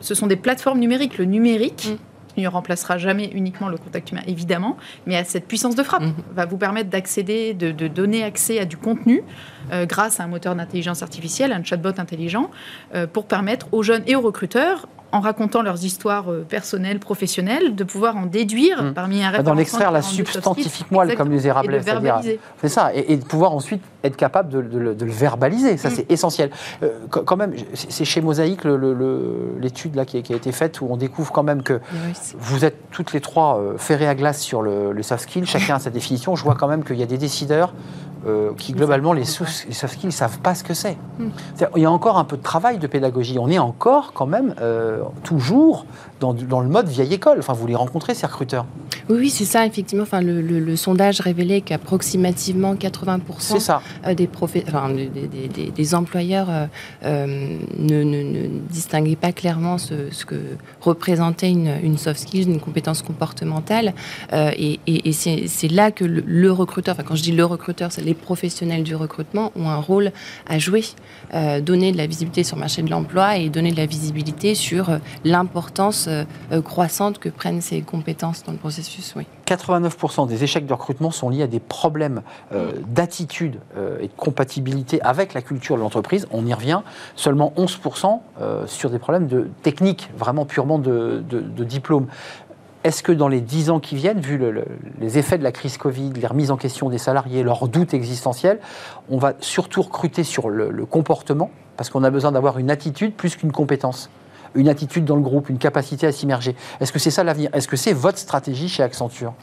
[0.00, 1.18] ce sont des plateformes numériques.
[1.18, 1.88] Le numérique.
[1.92, 1.96] Mm.
[2.38, 4.76] Ne remplacera jamais uniquement le contact humain, évidemment,
[5.06, 6.12] mais à cette puissance de frappe Mhm.
[6.34, 9.22] va vous permettre d'accéder, de, de donner accès à du contenu
[9.72, 12.50] euh, grâce à un moteur d'intelligence artificielle, un chatbot intelligent,
[12.94, 17.74] euh, pour permettre aux jeunes et aux recruteurs, en racontant leurs histoires euh, personnelles, professionnelles,
[17.74, 18.92] de pouvoir en déduire Mm.
[18.94, 20.32] parmi un D'en référencement extraire la 42 soft skills.
[20.34, 22.40] substantifique moelle, comme les verbaliser.
[22.60, 25.76] C'est ça, et, et de pouvoir ensuite être capable de, de le- de le verbaliser.
[25.76, 25.92] Ça, Mm.
[25.96, 26.50] c'est essentiel.
[26.82, 28.64] Euh, qu- quand même, c'est chez Mosaïque
[29.60, 32.12] l'étude là qui a, qui a été faite où on découvre quand même que Oui,
[32.38, 35.46] vous êtes toutes les trois euh, ferrées à glace sur le, le soft skill.
[35.46, 36.36] Chacun a sa définition.
[36.36, 37.72] Je vois quand même qu'il y a des décideurs
[38.26, 40.96] euh, qui globalement les, soft skills ne savent pas ce que c'est.
[41.18, 41.24] Mm.
[41.54, 43.38] C'est-à-dire, Il y a encore un peu de travail de pédagogie.
[43.38, 45.86] On est encore quand même euh, toujours
[46.20, 47.38] dans, le mode vieille école.
[47.38, 48.64] Enfin, vous les rencontrez ces recruteurs.
[49.10, 50.02] Oui, oui, c'est ça, effectivement.
[50.04, 53.82] Enfin, le, le- le sondage révélait qu'approximativement 80% C'est ça.
[54.06, 56.66] euh, des, profé- enfin, des, des- des- des employeurs euh,
[57.78, 60.36] ne, ne- ne distinguaient pas clairement ce, ce que
[60.80, 63.92] représentait une, une soft skills, une compétence comportementale.
[64.32, 67.44] Et et- et c'est c'est là que le, le recruteur, enfin quand je dis le
[67.44, 70.12] recruteur, c'est les professionnels du recrutement, ont un rôle
[70.46, 70.84] à jouer.
[71.34, 74.54] Euh, donner de la visibilité sur le marché de l'emploi et donner de la visibilité
[74.54, 76.24] sur euh, l'importance euh,
[76.62, 79.14] croissante que prennent ces compétences dans le processus.
[79.16, 79.26] Oui.
[79.46, 82.22] 89% des échecs de recrutement sont liés à des problèmes
[82.88, 83.60] d'attitude
[84.00, 86.26] et de compatibilité avec la culture de l'entreprise.
[86.32, 86.80] On y revient.
[87.14, 91.22] Seulement 11% euh, sur des problèmes de technique, vraiment purement de
[91.64, 92.08] diplôme.
[92.86, 94.64] Est-ce que dans les 10 ans qui viennent, vu le- le-
[95.00, 98.60] les effets de la crise Covid, les remises en question des salariés, leurs doutes existentiels,
[99.10, 103.34] on va surtout recruter sur le comportement, parce qu'on a besoin d'avoir une attitude plus
[103.34, 104.08] qu'une compétence.
[104.54, 106.54] Une attitude dans le groupe, une capacité à s'immerger.
[106.80, 107.50] Est-ce que c'est ça l'avenir?
[107.52, 109.34] Est-ce que c'est votre stratégie chez Accenture?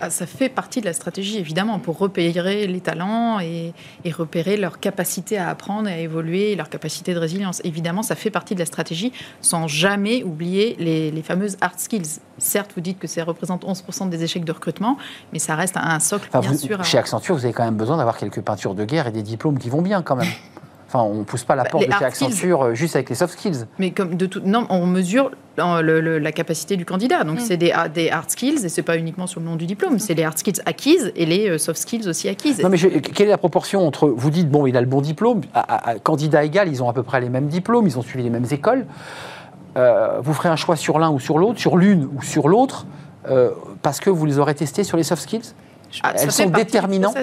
[0.00, 3.72] Ah, Ça fait partie de la stratégie, évidemment, pour repérer les talents et,
[4.04, 7.60] et repérer leur capacité à apprendre et à évoluer, leur capacité de résilience.
[7.64, 12.20] Évidemment, ça fait partie de la stratégie, sans jamais oublier les, les fameuses hard skills.
[12.38, 14.96] Certes, vous dites que ça représente 11% des échecs de recrutement,
[15.32, 16.82] mais ça reste un socle, Enfin, bien vous- sûr.
[16.84, 19.58] Chez Accenture, vous avez quand même besoin d'avoir quelques peintures de guerre et des diplômes
[19.58, 20.28] qui vont bien quand même.
[20.92, 22.04] Enfin, on ne pousse pas la Bah, porte les de chez.
[22.04, 23.66] Accenture euh, juste avec les soft skills.
[23.78, 27.22] Mais comme de tout, non, on mesure euh, le- le- la capacité du candidat.
[27.22, 30.00] Donc, c'est des, des hard skills, et c'est pas uniquement sur le nom du diplôme,
[30.00, 32.60] c'est les hard skills acquises et les euh, soft skills aussi acquises.
[32.60, 35.00] Non, mais je- quelle est la proportion entre, vous dites, bon, il a le bon
[35.00, 37.96] diplôme, à, à- à candidat égal, ils ont à peu près les mêmes diplômes, ils
[37.96, 38.84] ont suivi les mêmes écoles.
[39.76, 42.86] Euh, vous ferez un choix sur l'un ou sur l'autre, sur l'une ou sur l'autre,
[43.28, 43.50] euh,
[43.82, 45.52] parce que vous les aurez testés sur les soft skills?
[46.02, 47.16] Ah, Elles sont déterminantes?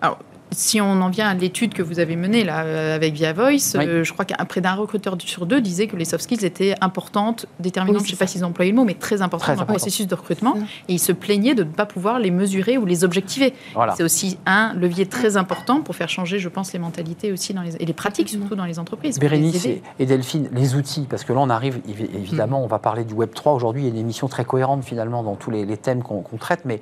[0.00, 0.18] Alors,
[0.50, 3.74] si on en vient à l'étude que vous avez menée là, euh, avec Via Voice,
[3.76, 3.86] Oui.
[3.86, 6.74] euh, je crois qu'un près d'un recruteur sur deux disait que les soft skills étaient
[6.80, 9.44] importantes, déterminantes, Oui, je ne sais pas s'ils ont employé le mot, mais très importantes
[9.44, 9.78] Très dans le important.
[9.78, 10.56] processus de recrutement.
[10.88, 13.52] Et ils se plaignaient de ne pas pouvoir les mesurer ou les objectiver.
[13.74, 13.94] Voilà.
[13.96, 17.62] C'est aussi un levier très important pour faire changer, je pense, les mentalités aussi dans
[17.62, 19.16] les, et les pratiques surtout dans les entreprises.
[19.16, 19.66] les Bérénice
[19.98, 23.14] et, Delphine, les outils, parce que là on arrive, évi- évidemment, on va parler du
[23.14, 25.76] Web 3 aujourd'hui, il y a une émission très cohérente finalement dans tous les, les
[25.76, 26.80] thèmes qu'on traite, mais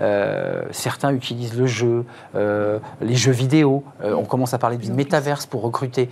[0.00, 2.04] euh, certains utilisent le jeu,
[2.34, 2.78] euh,
[3.08, 6.10] les jeux vidéo, euh, on commence à parler du métaverse pour recruter.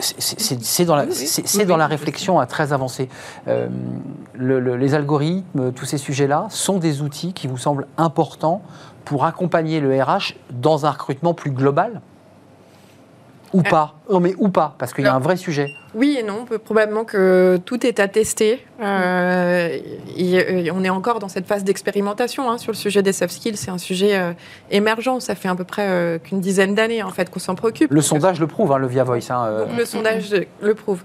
[0.00, 1.06] C'est- dans la,
[1.66, 3.08] dans réflexion à très avancée.
[3.46, 3.68] Euh,
[4.34, 8.62] le- le- les algorithmes, tous ces sujets-là, sont des outils qui vous semblent importants
[9.04, 12.00] pour accompagner le RH dans un recrutement plus global
[13.54, 13.94] ou pas?
[14.10, 15.68] Non mais ou pas, parce qu'il y a un vrai sujet.
[15.94, 16.44] Oui et non.
[16.64, 18.64] Probablement que tout est à tester.
[18.80, 19.78] Euh,
[20.16, 23.56] et, on est encore dans cette phase d'expérimentation hein, sur le sujet des soft skills.
[23.56, 24.32] C'est un sujet euh,
[24.70, 25.18] émergent.
[25.20, 27.90] Ça fait à peu près euh, qu'une dizaine d'années en fait qu'on s'en préoccupe.
[27.90, 29.30] Le sondage le prouve, hein, le Via Voice.
[29.30, 31.02] Hein, le sondage le prouve.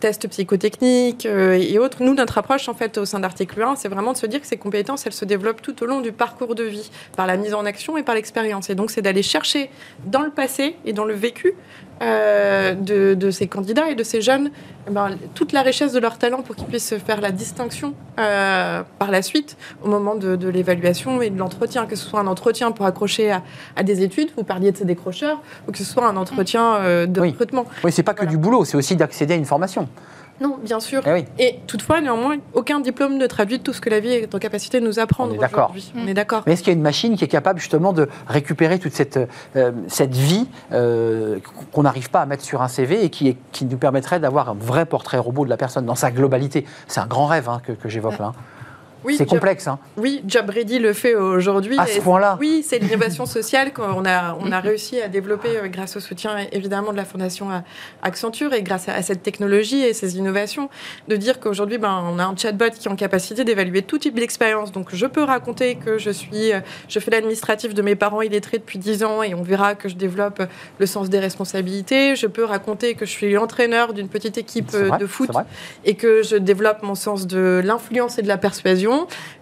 [0.00, 2.02] tests psychotechniques et autres.
[2.02, 4.46] Nous, notre approche en fait au sein d'Article 1, c'est vraiment de se dire que
[4.46, 7.54] ces compétences, elles se développent tout au long du parcours de vie, par la mise
[7.54, 8.70] en action et par l'expérience.
[8.70, 9.70] Et donc, c'est d'aller chercher
[10.04, 11.54] dans le passé et dans le vécu
[12.02, 14.50] de, de, ces candidats et de ces jeunes
[14.88, 18.82] eh ben, toute la richesse de leur talent pour qu'ils puissent faire la distinction euh,
[18.98, 22.72] par la suite au moment de, l'évaluation et de l'entretien, que ce soit un entretien
[22.72, 23.32] pour accrocher
[23.76, 27.06] à, des études, vous parliez de ces décrocheurs, ou que ce soit un entretien euh,
[27.06, 27.66] de recrutement.
[27.84, 29.88] Oui, c'est pas que du boulot, c'est aussi d'accéder à une formation.
[30.40, 31.02] Non, bien sûr.
[31.06, 34.38] Eh et toutefois, néanmoins, aucun diplôme ne traduit tout ce que la vie est en
[34.38, 35.36] capacité de nous apprendre.
[35.38, 35.74] D'accord.
[35.96, 36.42] On est d'accord.
[36.46, 39.18] Mais est-ce qu'il y a une machine qui est capable justement de récupérer toute cette,
[39.56, 41.38] euh, cette vie euh,
[41.72, 44.54] qu'on n'arrive pas à mettre sur un CV et qui, qui nous permettrait d'avoir un
[44.54, 46.66] vrai portrait robot de la personne dans sa globalité?
[46.88, 48.32] C'est un grand rêve hein, que, que j'évoque là.
[49.04, 49.66] Oui, c'est complexe.
[49.66, 49.78] Hein.
[49.96, 51.78] Oui, Job Ready le fait aujourd'hui.
[51.78, 55.68] À ce point-là Oui, c'est l'innovation sociale qu'on a, on a réussi à développer euh,
[55.68, 57.48] grâce au soutien évidemment de la Fondation
[58.02, 60.68] Accenture et grâce à, cette technologie et ces innovations.
[61.08, 64.14] De dire qu'aujourd'hui, ben, on a un chatbot qui est en capacité d'évaluer tout type
[64.14, 64.72] d'expérience.
[64.72, 68.58] Donc je peux raconter que je suis, euh, je fais l'administratif de mes parents illettrés
[68.58, 70.42] depuis 10 ans et on verra que je développe
[70.78, 72.16] le sens des responsabilités.
[72.16, 75.30] Je peux raconter que je suis l'entraîneur d'une petite équipe euh, de foot
[75.84, 78.91] et que je développe mon sens de l'influence et de la persuasion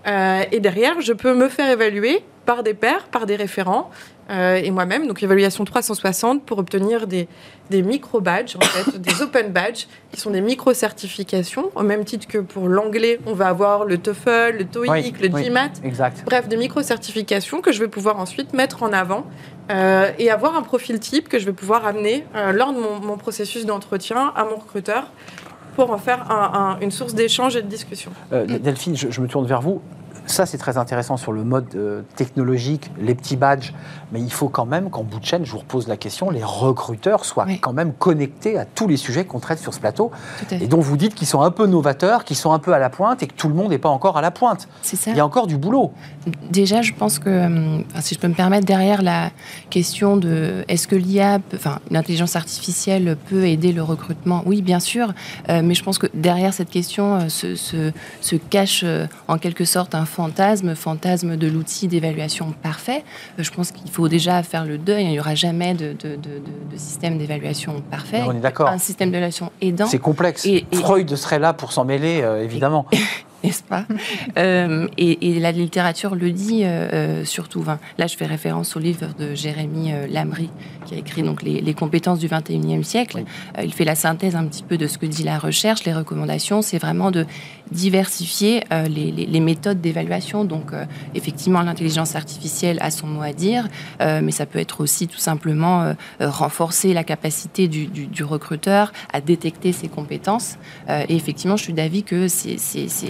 [0.06, 3.90] euh, et derrière, je peux me faire évaluer par des pairs, par des référents
[4.30, 5.06] euh, et moi-même.
[5.06, 7.28] Donc, évaluation 360 pour obtenir des,
[7.68, 11.70] des micro-badges, en fait, des open badges, qui sont des micro-certifications.
[11.74, 15.70] Au même titre que pour l'anglais, on va avoir le TOEFL, le TOEIC, le GMAT.
[15.84, 16.22] exact.
[16.24, 19.26] Bref, des micro-certifications que je vais pouvoir ensuite mettre en avant
[19.70, 23.16] euh, et avoir un profil type que je vais pouvoir amener lors de mon, mon
[23.16, 25.10] processus d'entretien à mon recruteur
[25.76, 26.26] pour en faire
[26.80, 28.10] une source d'échange et de discussion.
[28.32, 29.80] Euh, Delphine, je, me tourne vers vous
[30.26, 33.72] ça, c'est très intéressant sur le mode euh, technologique, les petits badges.
[34.12, 36.42] Mais il faut quand même qu'en bout de chaîne, je vous repose la question, les
[36.42, 40.10] recruteurs soient quand même connectés à tous les sujets qu'on traite sur ce plateau.
[40.50, 42.90] Et dont vous dites qu'ils sont un peu novateurs, qu'ils sont un peu à la
[42.90, 44.68] pointe et que tout le monde n'est pas encore à la pointe.
[44.82, 44.96] Ça.
[45.10, 45.92] Il y a encore du boulot.
[46.50, 49.30] Déjà, je pense que, hum, si je peux me permettre, derrière la
[49.70, 54.42] question de est-ce que l'IA, enfin, l'intelligence artificielle peut aider le recrutement?
[54.46, 55.12] Oui, bien sûr.
[55.48, 58.84] Euh, mais je pense que derrière cette question euh, se, se, cache
[59.28, 63.04] en quelque sorte un fantasme, fantasme de l'outil d'évaluation parfait.
[63.38, 65.04] Euh, je pense qu'il faut déjà faire le deuil.
[65.04, 65.96] Il n'y aura jamais de,
[66.76, 68.22] système d'évaluation parfait.
[68.26, 68.68] On est d'accord.
[68.68, 69.86] Un système d'évaluation aidant.
[69.86, 70.44] C'est complexe.
[70.46, 72.86] Et, Freud serait là pour s'en mêler, euh, évidemment.
[73.44, 73.86] n'est-ce pas?
[74.36, 77.64] Euh, et, la littérature le dit euh, surtout.
[77.96, 80.50] là, je fais référence au livre de Jérémy Lamry,
[80.84, 83.24] qui a écrit donc les, compétences du 21e siècle.
[83.62, 85.84] il fait la synthèse un petit peu de ce que dit la recherche.
[85.84, 87.24] Les recommandations, c'est vraiment de
[87.70, 90.44] diversifier les, méthodes d'évaluation.
[90.44, 90.72] Donc,
[91.14, 93.68] effectivement, l'intelligence artificielle a son mot à dire,
[94.00, 99.72] mais ça peut être aussi tout simplement renforcer la capacité du, du, recruteur à détecter
[99.72, 100.56] ses compétences.
[100.88, 102.58] et effectivement, je suis d'avis que c'est,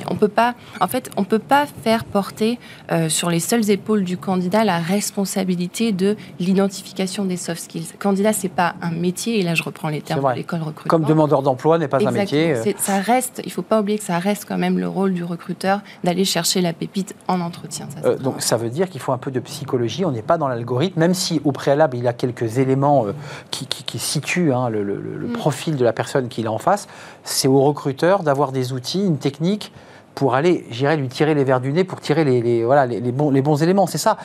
[0.08, 2.58] on peut pas, en fait, on peut pas faire porter
[2.92, 7.86] euh, sur les seules épaules du candidat la responsabilité de l'identification des soft skills.
[7.98, 10.88] Candidat, c'est pas un métier, et là je reprends les termes de l'école recrutement.
[10.88, 12.54] Comme demandeur d'emploi n'est pas un métier.
[12.54, 12.72] Euh.
[12.78, 15.80] Ça reste, il faut pas oublier que ça reste quand même le rôle du recruteur
[16.02, 17.86] d'aller chercher la pépite en entretien.
[18.04, 20.04] Euh, donc ça veut dire qu'il faut un peu de psychologie.
[20.04, 23.06] On n'est pas dans l'algorithme, même si au préalable il y a quelques éléments
[23.52, 23.68] qui,
[24.00, 25.32] situent hein, le, mm.
[25.34, 26.88] profil de la personne qu'il a en face.
[27.22, 29.72] C'est au recruteur d'avoir des outils, une technique
[30.16, 33.30] pour aller, j'irais lui tirer les verres du nez, pour tirer les, voilà, les, bons,
[33.30, 33.86] les bons éléments.
[33.86, 34.16] C'est ça.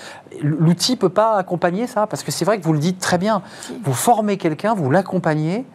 [0.41, 3.19] L'outil ne peut pas accompagner ça, parce que c'est vrai que vous le dites très
[3.19, 3.43] bien.
[3.83, 5.65] Vous formez quelqu'un, vous l'accompagnez.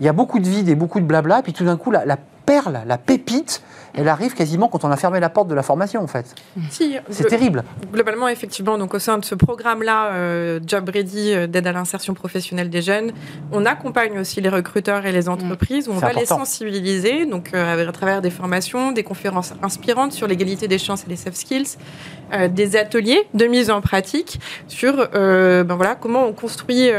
[0.00, 1.92] Il y a beaucoup de vide et beaucoup de blabla, et puis tout d'un coup,
[1.92, 3.62] la, la perle, la pépite,
[3.96, 6.34] elle arrive quasiment quand on a fermé la porte de la formation, en fait.
[6.70, 7.62] Si, c'est terrible.
[7.92, 12.12] Globalement, effectivement, donc au sein de ce programme-là, euh, Job Ready, euh, d'aide à l'insertion
[12.12, 13.12] professionnelle des jeunes,
[13.52, 17.88] on accompagne aussi les recruteurs et les entreprises, où on va les sensibiliser, donc euh,
[17.88, 21.76] à travers des formations, des conférences inspirantes sur l'égalité des chances et les soft skills,
[22.50, 26.90] des ateliers de mise en pratique sur, ben voilà, comment on construit,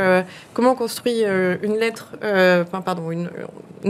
[0.54, 3.30] comment on construit une lettre, enfin, pardon, une,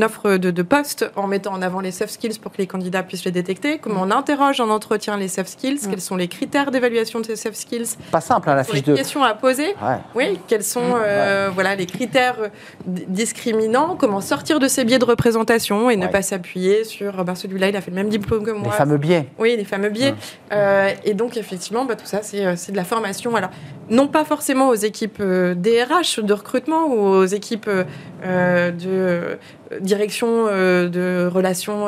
[0.03, 3.03] offre de, de poste en mettant en avant les soft skills pour que les candidats
[3.03, 6.71] puissent les détecter, comment on interroge en entretien les soft skills, quels sont les critères
[6.71, 7.95] d'évaluation de ces soft skills.
[8.11, 8.95] Pas simple, hein, la fiche de...
[8.95, 9.75] questions à poser.
[10.15, 12.49] Oui, quels sont euh, voilà, les critères euh,
[12.85, 17.69] discriminants, comment sortir de ces biais de représentation et ne pas s'appuyer sur ben, celui-là,
[17.69, 18.71] il a fait le même diplôme que moi.
[18.71, 19.27] Les fameux biais.
[19.37, 20.13] Oui, les fameux biais.
[20.51, 23.35] Euh, et donc, donc effectivement, bah, tout ça, c'est euh, c'est de la formation.
[23.35, 23.49] Alors,
[23.89, 29.35] non pas forcément aux équipes euh, DRH de recrutement ou aux équipes euh, de euh,
[29.81, 31.87] direction euh, de relations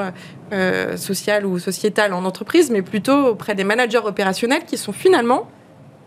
[0.54, 5.48] euh, sociales ou sociétales en entreprise, mais plutôt auprès des managers opérationnels qui sont finalement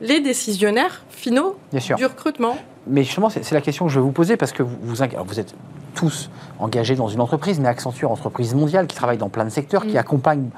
[0.00, 1.96] les décisionnaires finaux Bien sûr.
[1.96, 2.56] du recrutement.
[2.86, 5.24] Mais justement, c'est la question que je vais vous poser parce que vous, vous, alors,
[5.26, 5.54] vous êtes
[5.94, 9.82] tous engagés dans une entreprise, mais Accenture, entreprise mondiale qui travaille dans plein de secteurs,
[9.86, 9.98] qui Mm.
[9.98, 10.48] accompagne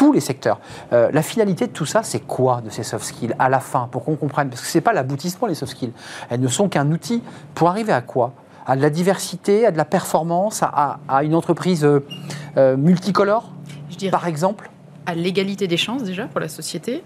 [0.00, 0.60] tous les secteurs.
[0.94, 3.86] Euh, la finalité de tout ça, c'est quoi de ces soft skills à la fin
[3.92, 4.48] pour qu'on comprenne?
[4.48, 5.92] Parce que ce n'est pas l'aboutissement, les soft skills.
[6.30, 7.22] Elles ne sont qu'un outil
[7.54, 8.32] pour arriver à quoi?
[8.66, 12.00] À de la diversité, à de la performance, à, à- à une entreprise euh,
[12.56, 13.50] euh, multicolore,
[13.98, 14.70] Je par exemple?
[15.04, 17.02] à l'égalité des chances déjà pour la société,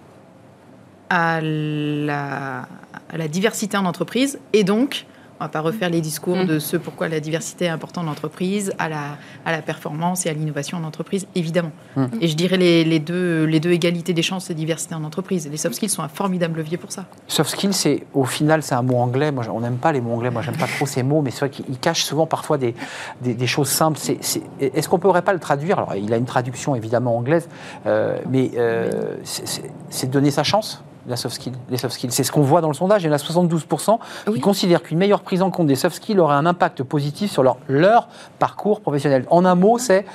[1.10, 2.68] à la,
[3.12, 5.06] à la diversité en entreprise et donc,
[5.44, 6.46] on va pas refaire les discours Mm.
[6.46, 10.30] de ce pourquoi la diversité est importante en entreprise, à la, à la performance et
[10.30, 11.70] à l'innovation en entreprise, évidemment.
[11.96, 12.04] Mm.
[12.22, 15.46] Et je dirais les, les deux, les deux égalités des chances et diversité en entreprise.
[15.50, 17.04] Les soft skills sont un formidable levier pour ça.
[17.28, 19.30] Soft skills, c'est au final, c'est un mot anglais.
[19.32, 20.30] Moi, on n'aime pas les mots anglais.
[20.30, 22.74] Moi, j'aime pas trop ces mots, mais c'est vrai qu'ils cachent souvent parfois des,
[23.20, 23.98] des, des choses simples.
[24.00, 24.18] C'est-
[24.60, 25.78] Est-ce qu'on pourrait pas le traduire?
[25.78, 27.48] Alors, il a une traduction évidemment anglaise,
[27.86, 30.82] euh, mais euh, c'est- c'est c'est de donner sa chance?
[31.06, 33.02] La soft skill, les soft skills, c'est ce qu'on voit dans le sondage.
[33.02, 34.40] Il y en a 72% qui Oui.
[34.40, 37.58] considèrent qu'une meilleure prise en compte des soft skills aurait un impact positif sur leur,
[37.68, 39.26] leur parcours professionnel.
[39.30, 40.06] En un mot, c'est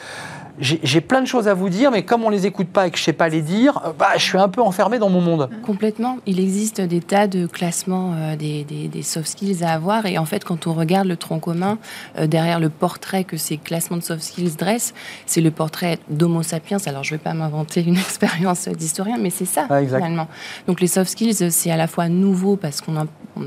[0.61, 2.97] j'ai plein de choses à vous dire, mais comme on les écoute pas et que
[2.97, 5.49] je sais pas les dire, euh, bah, je suis un peu enfermé dans mon monde.
[5.65, 6.17] Complètement.
[6.25, 10.05] Il existe des tas de classements euh, des, des- des soft skills à avoir.
[10.05, 11.77] Et en fait, quand on regarde le tronc commun,
[12.17, 14.93] euh, derrière le portrait que ces classements de soft skills dressent,
[15.25, 16.77] c'est le portrait d'Homo sapiens.
[16.85, 20.27] Alors, je ne vais pas m'inventer une expérience d'historien, mais c'est ça, Ah, finalement.
[20.67, 23.05] Donc, les soft skills, c'est à la fois nouveau parce qu'on en,
[23.37, 23.45] on,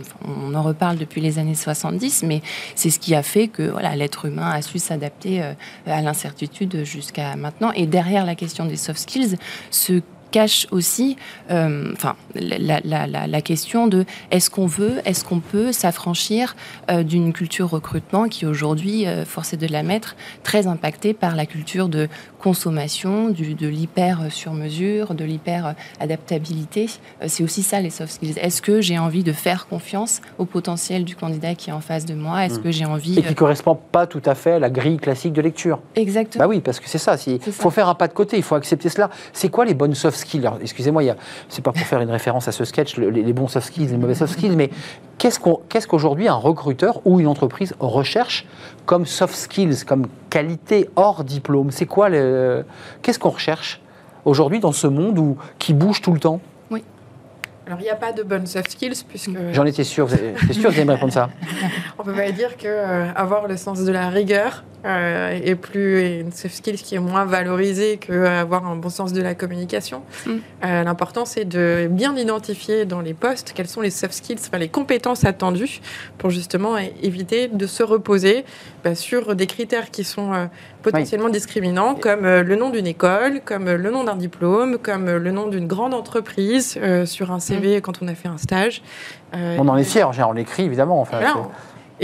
[0.48, 2.40] on en reparle depuis les années 70, mais
[2.74, 5.52] c'est ce qui a fait que voilà, l'être humain a su s'adapter euh,
[5.86, 7.01] à l'incertitude jusqu'à
[7.36, 7.72] maintenant.
[7.72, 9.36] Et derrière la question des soft skills,
[9.70, 11.16] se cache aussi
[11.50, 16.56] euh, enfin, la, question de est-ce qu'on veut, est-ce qu'on peut s'affranchir
[16.90, 21.36] euh, d'une culture recrutement qui aujourd'hui, euh, force est de la mettre, très impactée par
[21.36, 22.08] la culture de
[22.42, 26.86] consommation, du, de l'hyper sur mesure, de l'hyper adaptabilité.
[27.22, 28.34] Euh, c'est aussi ça les soft skills.
[28.38, 32.04] Est-ce que j'ai envie de faire confiance au potentiel du candidat qui est en face
[32.04, 32.44] de moi?
[32.44, 32.62] Est-ce Mm.
[32.62, 35.32] que j'ai envie Et qui ne correspond pas tout à fait à la grille classique
[35.32, 35.76] de lecture.
[35.96, 37.16] euh, exactement Bah oui, parce que c'est ça.
[37.26, 39.08] Il faut faire un pas de côté, il faut accepter cela.
[39.32, 40.48] C'est quoi les bonnes soft skills?
[40.60, 41.16] Excusez-moi, a-
[41.48, 43.86] c'est pas pour faire une référence à ce sketch, le- les, les bons soft skills,
[43.86, 44.70] les mauvais soft skills, mais
[45.18, 48.46] qu'est-ce qu'aujourd'hui un recruteur ou une entreprise recherche
[48.86, 51.70] comme soft skills, comme qualité hors diplôme?
[51.70, 53.80] C'est quoi Qu'est-ce qu'on recherche
[54.24, 56.40] aujourd'hui dans ce monde qui bouge tout le temps?
[57.72, 60.34] Alors, il n'y a pas de bonnes soft skills, puisque J'en étais sûr, vous avez-
[60.46, 61.30] c'est sûr que vous allez me répondre ça.
[61.98, 66.00] on peut pas dire que euh, avoir le sens de la rigueur euh, est plus
[66.02, 69.34] est une soft skills qui est moins valorisée que avoir un bon sens de la
[69.34, 70.02] communication.
[70.26, 70.30] Mm.
[70.64, 74.58] Euh, L'important, c'est de bien identifier dans les postes quelles sont les soft skills, enfin
[74.58, 75.80] les compétences attendues
[76.18, 78.44] pour justement éviter de se reposer
[78.84, 80.48] bah, sur des critères qui sont
[80.82, 85.08] potentiellement discriminants, comme euh, le nom d'une école, comme euh, le nom d'un diplôme, comme
[85.08, 88.38] euh, le nom d'une grande entreprise euh, sur un CV quand on a fait un
[88.38, 88.82] stage.
[89.34, 91.00] Euh, On en est fier, on l'écrit évidemment.
[91.00, 91.20] Enfin,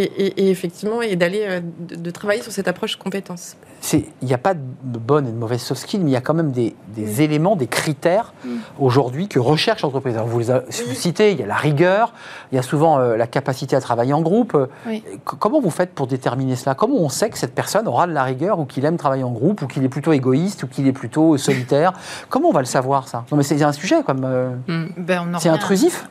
[0.01, 3.57] Et, et- et effectivement, et d'aller euh, de, de travailler sur cette approche compétence.
[3.93, 6.21] il n'y a pas de bonnes et de mauvaises soft skills, mais il y a
[6.21, 8.33] quand même des, des éléments, des critères
[8.79, 10.15] aujourd'hui que recherche l'entreprise.
[10.25, 12.13] Vous les vous citez, il y a la rigueur,
[12.53, 14.57] il y a souvent euh, la capacité à travailler en groupe.
[14.87, 15.03] Oui.
[15.25, 16.77] Comment vous faites pour déterminer cela?
[16.77, 19.33] Comment on sait que cette personne aura de la rigueur ou qu'il aime travailler en
[19.33, 21.93] groupe ou qu'il est plutôt égoïste ou qu'il est plutôt solitaire?
[22.29, 23.25] Comment on va le savoir ça?
[23.33, 24.55] Non mais c'est un sujet comme euh,
[24.97, 26.09] Ben, on en c'est intrusif.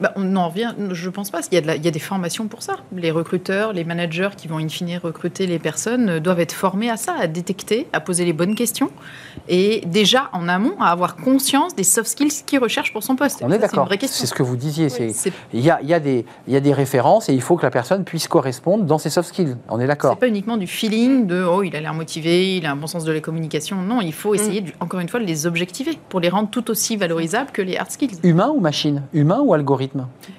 [0.00, 1.40] Ben, on en revient, je pense pas.
[1.50, 2.76] Il y, a de la- il y a des formations pour ça.
[2.94, 6.90] Les recruteurs, les managers qui vont in fine recruter les personnes euh, doivent être formés
[6.90, 8.90] à ça, à détecter, à poser les bonnes questions
[9.48, 13.38] et déjà en amont à avoir conscience des soft skills qu'ils recherchent pour son poste.
[13.42, 13.88] On Ça, est C'est d'accord.
[14.00, 14.88] C'est ce que vous disiez.
[14.88, 17.32] c'est C'est il y a, il y, a des, il y a des références et
[17.34, 19.56] il faut que la personne puisse correspondre dans ses soft skills.
[19.68, 20.18] On est c'est d'accord.
[20.18, 23.04] pas uniquement du feeling de oh il a l'air motivé, il a un bon sens
[23.04, 23.76] de la communication.
[23.82, 24.12] Non, il Mm.
[24.12, 27.50] faut essayer de- encore une fois de les objectiver pour les rendre tout aussi valorisables
[27.52, 28.18] que les hard skills.
[28.22, 29.02] Humain ou machine?
[29.14, 29.85] Humain ou algorithme?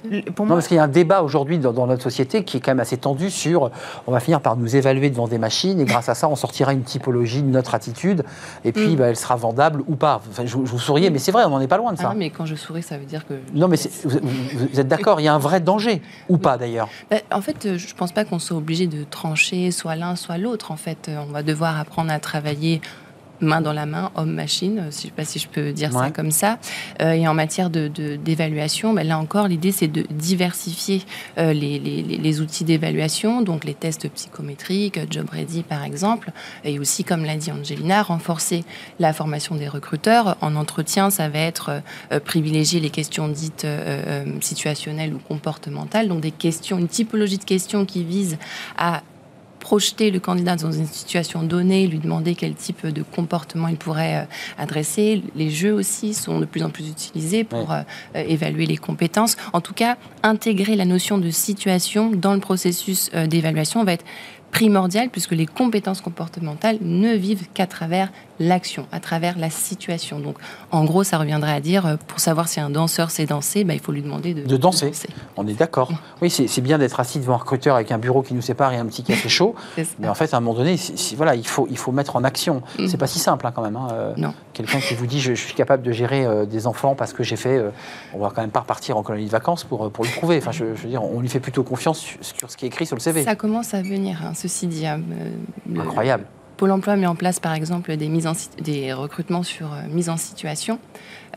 [0.10, 2.44] Le- Pour Non, moi, parce qu'il y a un débat aujourd'hui dans, dans notre société
[2.44, 3.72] qui est quand même assez tendu sur
[4.08, 6.74] on va finir par nous évaluer devant des machines et grâce à ça, on sortira
[6.74, 8.24] une typologie de notre attitude
[8.66, 8.96] et puis Mm.
[8.96, 10.22] bah, elle sera vendable ou pas.
[10.30, 12.04] Enfin, je, je vous souriez, mais c'est vrai, on n'en est pas loin de Ah
[12.04, 12.10] ça.
[12.10, 13.34] non, mais quand je souris, ça veut dire que.
[13.54, 16.90] Non, mais vous, êtes d'accord, il y a un vrai danger ou pas d'ailleurs?
[17.12, 20.38] Bah, en fait, euh, je pense pas qu'on soit obligé de trancher soit l'un, soit
[20.38, 20.72] l'autre.
[20.72, 22.82] En fait, Euh, on va devoir apprendre à travailler
[23.42, 26.32] main dans la main, homme-machine, je ne sais pas si je peux dire ça comme
[26.32, 26.58] ça.
[27.02, 31.02] Euh, et en matière de- de- d'évaluation, ben là encore, l'idée c'est de diversifier
[31.38, 36.32] euh, les, les- les- outils d'évaluation, donc les tests psychométriques, Job Ready par exemple,
[36.64, 38.64] et aussi, comme l'a dit Angelina, renforcer
[39.00, 40.38] la formation des recruteurs.
[40.42, 41.82] En entretien, ça va être
[42.12, 43.66] euh, privilégier les questions dites
[44.42, 48.38] situationnelles ou comportementales, donc des questions, une typologie de questions qui visent
[48.78, 49.02] à
[49.68, 54.20] projeter le candidat dans une situation donnée, lui demander quel type de comportement il pourrait
[54.20, 54.24] euh,
[54.58, 55.22] adresser.
[55.36, 57.82] Les jeux aussi sont de plus en plus utilisés pour euh,
[58.16, 59.36] évaluer les compétences.
[59.52, 64.06] En tout cas, intégrer la notion de situation dans le processus euh, d'évaluation va être
[64.52, 70.20] primordial puisque les compétences comportementales ne vivent qu'à travers l'action, à travers la situation.
[70.20, 70.38] Donc,
[70.72, 73.74] en gros, ça reviendrait à dire, euh, pour savoir si un danseur sait danser, bah,
[73.74, 74.92] il faut lui demander de, De danser.
[75.38, 75.92] On est d'accord.
[75.92, 75.98] Mm.
[76.22, 78.78] Oui, c'est bien d'être assis devant un recruteur avec un bureau qui nous sépare et
[78.78, 79.56] un petit café chaud.
[80.00, 80.76] Mais en fait, à un moment donné,
[81.16, 82.62] voilà, il faut, il faut mettre en action.
[82.78, 82.88] Mm.
[82.88, 83.76] C'est pas si simple hein, quand même.
[83.76, 84.34] hein, euh, Non.
[84.54, 87.24] Quelqu'un qui vous dit je, je suis capable de gérer euh, des enfants parce que
[87.24, 87.58] j'ai fait.
[87.58, 87.70] euh,
[88.14, 90.38] on va quand même pas repartir en colonie de vacances pour, pour le prouver.
[90.38, 92.68] Enfin, je, je veux dire, on lui fait plutôt confiance sur, sur ce qui est
[92.70, 93.24] écrit sur le CV.
[93.24, 94.86] Ça commence à venir, hein, ceci dit.
[94.88, 94.98] euh,
[95.70, 96.26] le- Incroyable.
[96.58, 99.78] Pôle emploi met en place, par exemple, des, mises en si- des recrutements sur euh,
[99.92, 100.80] mise en situation.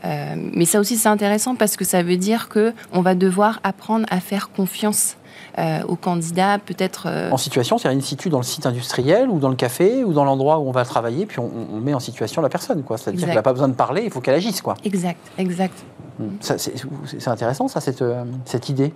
[0.03, 3.59] Euh, mais ça aussi, c'est intéressant parce que ça veut dire que on va devoir
[3.63, 5.17] apprendre à faire confiance
[5.59, 7.07] euh, aux candidats, peut-être.
[7.31, 10.23] En situation, c'est-à-dire in situ dans le site industriel ou dans le café ou dans
[10.23, 12.81] l'endroit où on va travailler, puis on, on met en situation la personne.
[12.83, 12.97] quoi.
[12.97, 14.61] C'est-à-dire qu'elle n'a pas besoin de parler, il faut qu'elle agisse.
[14.61, 14.73] Quoi.
[14.83, 15.75] Exact, exact.
[16.19, 16.23] Mm.
[16.39, 18.03] Ça, C'est intéressant, ça, cette,
[18.45, 18.91] cette idée.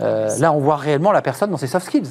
[0.00, 2.10] Là, on voit réellement la personne dans ses soft skills.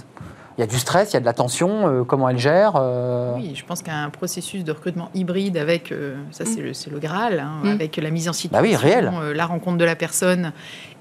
[0.58, 2.74] Il y a du stress, il y a de la tension, euh, comment elle gère.
[2.78, 6.90] euh, Oui, je pense qu'un processus de recrutement hybride avec, euh, ça c'est le, c'est
[6.90, 7.68] le Graal, hein, Mm.
[7.68, 9.12] avec la mise en Bah situation, oui, réel.
[9.22, 10.54] euh, la rencontre de la personne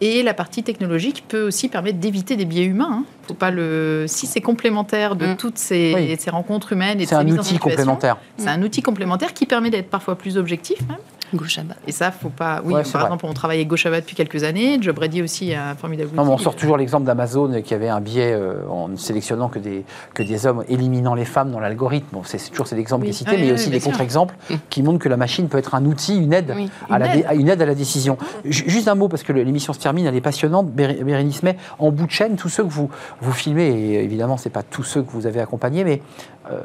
[0.03, 2.89] et la partie technologique peut aussi permettre d'éviter des biais humains.
[3.01, 3.05] hein.
[3.27, 5.37] Faut pas le, si c'est complémentaire de Mm.
[5.37, 6.17] toutes ces, Oui.
[6.19, 8.19] ces rencontres humaines et de C'est ces un mises en outil complémentaire.
[8.37, 10.99] C'est un outil complémentaire qui permet d'être parfois plus objectif même.
[11.33, 11.75] Bas.
[11.87, 12.61] Et ça, faut pas.
[12.65, 13.03] Oui, Ouais, par vrai.
[13.05, 14.79] exemple, on travaille avec Gauchava depuis quelques années.
[14.81, 16.17] Job Ready aussi a un formidable outil.
[16.17, 19.49] Non, mais on sort toujours l'exemple d'Amazon qui avait un biais euh, en ne sélectionnant
[19.49, 22.07] que des, que des hommes, éliminant les femmes dans l'algorithme.
[22.13, 23.11] Bon, c'est toujours cet exemple Oui.
[23.11, 24.35] qui est cité, mais il y a aussi des contre-exemples
[24.71, 26.71] qui montrent que la machine peut être un outil, une aide, Oui.
[26.91, 27.27] à, la Une aide.
[27.29, 28.17] à une aide à la décision.
[28.45, 30.71] Ju- Juste un mot, parce que l'émission se termine, elle est passionnante.
[30.71, 32.89] Bé- Bérénice May, en bout de chaîne, tous ceux que vous,
[33.21, 36.03] vous filmez, et évidemment, ce n'est pas tous ceux que vous avez accompagnés, mais
[36.51, 36.61] euh,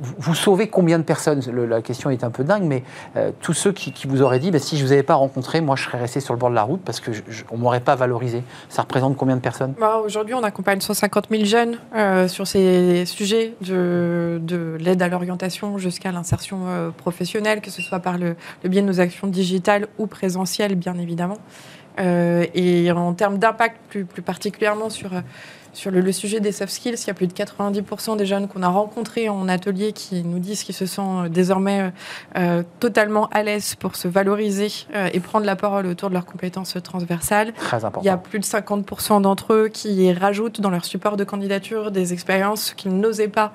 [0.00, 1.40] vous, vous sauvez combien de personnes?
[1.50, 2.82] Le- La question est un peu dingue, mais
[3.16, 5.14] euh, tous ceux qui, qui vous auraient dit, bah, si je ne vous avais pas
[5.14, 7.80] rencontré, moi, je serais resté sur le bord de la route parce qu'on ne m'aurait
[7.80, 8.42] pas valorisé.
[8.68, 9.74] Ça représente combien de personnes?
[9.78, 15.08] Bah, Aujourd'hui, on accompagne 150 000 jeunes euh, sur ces sujets de, de l'aide à
[15.08, 19.88] l'orientation jusqu'à l'insertion euh, professionnelle, que ce soit par le, biais de nos actions digitales
[19.98, 21.38] ou présentielles, bien évidemment.
[22.00, 25.10] Euh, et en termes d'impact, plus, plus particulièrement sur,
[25.72, 28.48] sur le, le sujet des soft skills, il y a plus de 90% des jeunes
[28.48, 31.90] qu'on a rencontrés en atelier qui nous disent qu'ils se sentent euh, désormais euh,
[32.36, 36.26] euh, totalement à l'aise pour se valoriser euh, et prendre la parole autour de leurs
[36.26, 37.52] compétences transversales.
[37.54, 38.02] Très important.
[38.02, 41.90] Il y a plus de 50% d'entre eux qui rajoutent dans leur support de candidature
[41.90, 43.52] des expériences qu'ils n'osaient pas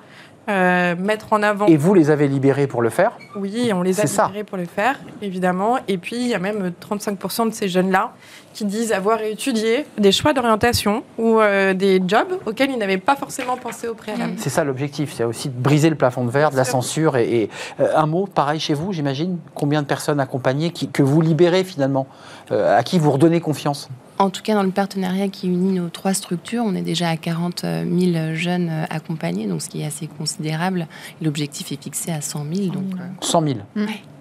[0.48, 1.66] euh, mettre en avant.
[1.66, 3.12] Et vous les avez libérés pour le faire?
[3.36, 4.26] Oui, on les a ça.
[4.28, 5.76] libérés pour le faire, évidemment.
[5.88, 8.14] Et puis, il y a même 35% de ces jeunes-là
[8.54, 13.14] qui disent avoir étudié des choix d'orientation ou euh, des jobs auxquels ils n'avaient pas
[13.16, 14.32] forcément pensé au préalable.
[14.36, 17.16] C'est ça l'objectif, c'est aussi de briser le plafond de verre, de la censure.
[17.16, 21.02] Et, et, euh, un mot, pareil chez vous, j'imagine Combien de personnes accompagnées qui- que
[21.02, 22.06] vous libérez finalement
[22.52, 23.88] euh, À qui vous redonnez confiance?
[24.18, 27.16] En tout cas, dans le partenariat qui unit nos trois structures, on est déjà à
[27.16, 30.88] 40 000 jeunes accompagnés, donc ce qui est assez considérable.
[31.22, 32.66] L'objectif est fixé à 100 000.
[32.72, 33.54] Donc, euh, 100 000.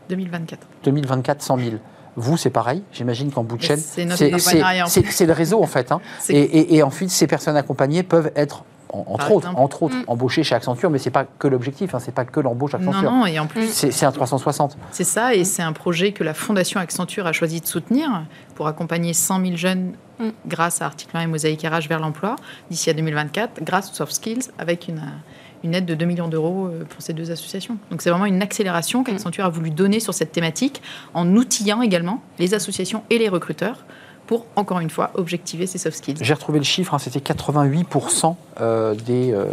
[0.09, 0.67] 2024.
[0.83, 1.69] 2024, 100 000.
[2.19, 2.81] Vous, c'est pareil.
[2.91, 4.03] J'imagine qu'en bout de chaîne, C'est
[5.25, 5.91] le réseau en fait.
[5.91, 6.01] hein.
[6.29, 10.03] Et, et- et ensuite, ces personnes accompagnées peuvent être, en- entre autres, entre Mm.
[10.07, 11.93] embauchées chez Accenture, mais c'est pas que l'objectif.
[11.93, 13.11] Hein, c'est pas que l'embauche Non, Accenture.
[13.11, 14.77] non, et en plus, C'est c'est un 360.
[14.91, 18.09] C'est ça, et c'est un projet que la Fondation Accenture a choisi de soutenir
[18.55, 20.29] pour accompagner 100 000 jeunes Mm.
[20.47, 22.35] grâce à Article 1 et Mosaïque RH vers l'emploi
[22.71, 25.03] d'ici à 2024, grâce aux soft skills, avec une,
[25.63, 27.77] une aide de 2 millions d'euros euh, pour ces deux associations.
[27.91, 30.81] Donc c'est vraiment une accélération qu'Accenture a voulu donner sur cette thématique
[31.13, 33.85] en outillant également les associations et les recruteurs
[34.27, 36.17] pour, encore une fois, objectiver ces soft skills.
[36.19, 39.45] J'ai retrouvé le chiffre, hein, c'était 88% euh, des, euh,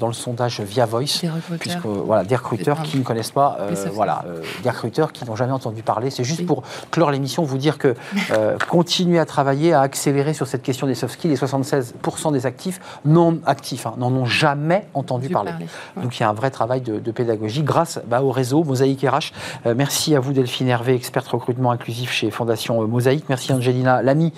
[0.00, 1.20] dans le sondage via Voice.
[1.20, 1.58] des recruteurs.
[1.58, 5.24] Puisque, voilà, des recruteurs qui ne connaissent pas, euh, Les voilà, euh, des recruteurs qui
[5.26, 6.10] n'ont jamais entendu parler.
[6.10, 6.46] C'est juste Oui.
[6.46, 7.94] pour clore l'émission, vous dire que
[8.68, 11.32] continuez à travailler, à accélérer sur cette question des soft skills.
[11.32, 15.50] Et 76% des actifs non actifs hein, n'en ont jamais entendu parler.
[15.50, 15.66] parler.
[15.96, 16.02] Ouais.
[16.02, 19.02] Donc il y a un vrai travail de, de pédagogie grâce bah, au réseau Mosaïque
[19.06, 19.32] RH.
[19.76, 23.26] Merci à vous Delphine Hervé, experte recrutement inclusif chez Fondation Mosaïque.
[23.28, 24.32] Merci Angelina Lamy.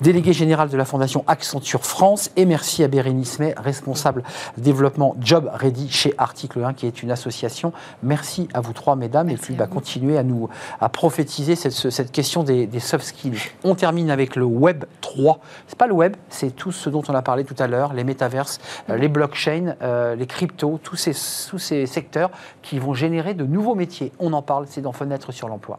[0.00, 2.30] Délégué général de la Fondation Accenture France.
[2.36, 4.24] Et merci à Bérénice May, responsable
[4.56, 7.72] développement Job Ready chez Article 1, qui est une association.
[8.02, 9.30] Merci à vous trois, mesdames.
[9.30, 10.48] et puis, bah, continuez à nous
[10.80, 13.38] à prophétiser cette, cette question des, des, soft skills.
[13.62, 15.38] On termine avec le Web 3.
[15.68, 18.04] C'est pas le web, c'est tout ce dont on a parlé tout à l'heure, les
[18.04, 18.58] métaverses,
[18.88, 21.12] euh, les blockchains, euh, les cryptos, tous ces,
[21.48, 22.30] tous ces secteurs
[22.62, 24.12] qui vont générer de nouveaux métiers.
[24.18, 25.78] On en parle, c'est dans Fenêtre sur l'emploi.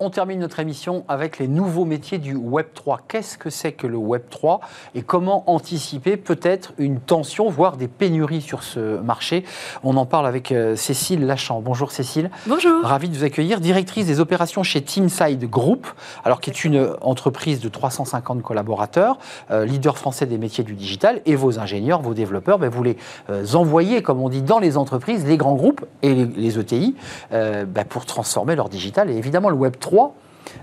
[0.00, 3.00] On termine notre émission avec les nouveaux métiers du Web 3.
[3.08, 4.60] Qu'est-ce que c'est que le Web 3
[4.94, 9.42] et comment anticiper peut-être une tension, voire des pénuries sur ce marché?
[9.82, 11.62] On en parle avec euh, Cécile Lachamp.
[11.62, 12.30] Bonjour Cécile.
[12.46, 12.84] Bonjour.
[12.84, 13.58] Ravi de vous accueillir.
[13.58, 15.88] Directrice des opérations chez Teamside Group,
[16.24, 19.18] alors qui est une entreprise de 350 collaborateurs,
[19.50, 21.22] euh, leader français des métiers du digital.
[21.26, 22.96] Et vos ingénieurs, vos développeurs, ben, vous les
[23.30, 26.94] euh, envoyez, comme on dit, dans les entreprises, les grands groupes et les, ETI,
[27.32, 29.10] ben, pour transformer leur digital.
[29.10, 29.87] Et évidemment, le Web 3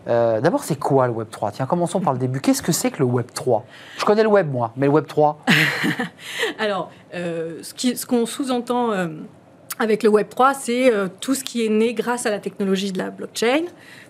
[0.07, 2.39] euh, D'abord, c'est quoi le Web 3 Tiens, commençons par le début.
[2.41, 3.65] Qu'est-ce que c'est que le Web 3
[3.97, 5.39] Je connais le Web, moi, mais le Web 3
[6.59, 9.07] Alors, euh, ce qu'on sous-entend euh,
[9.79, 12.97] avec le Web 3, c'est tout ce qui est né grâce à la technologie de
[12.97, 13.63] la blockchain.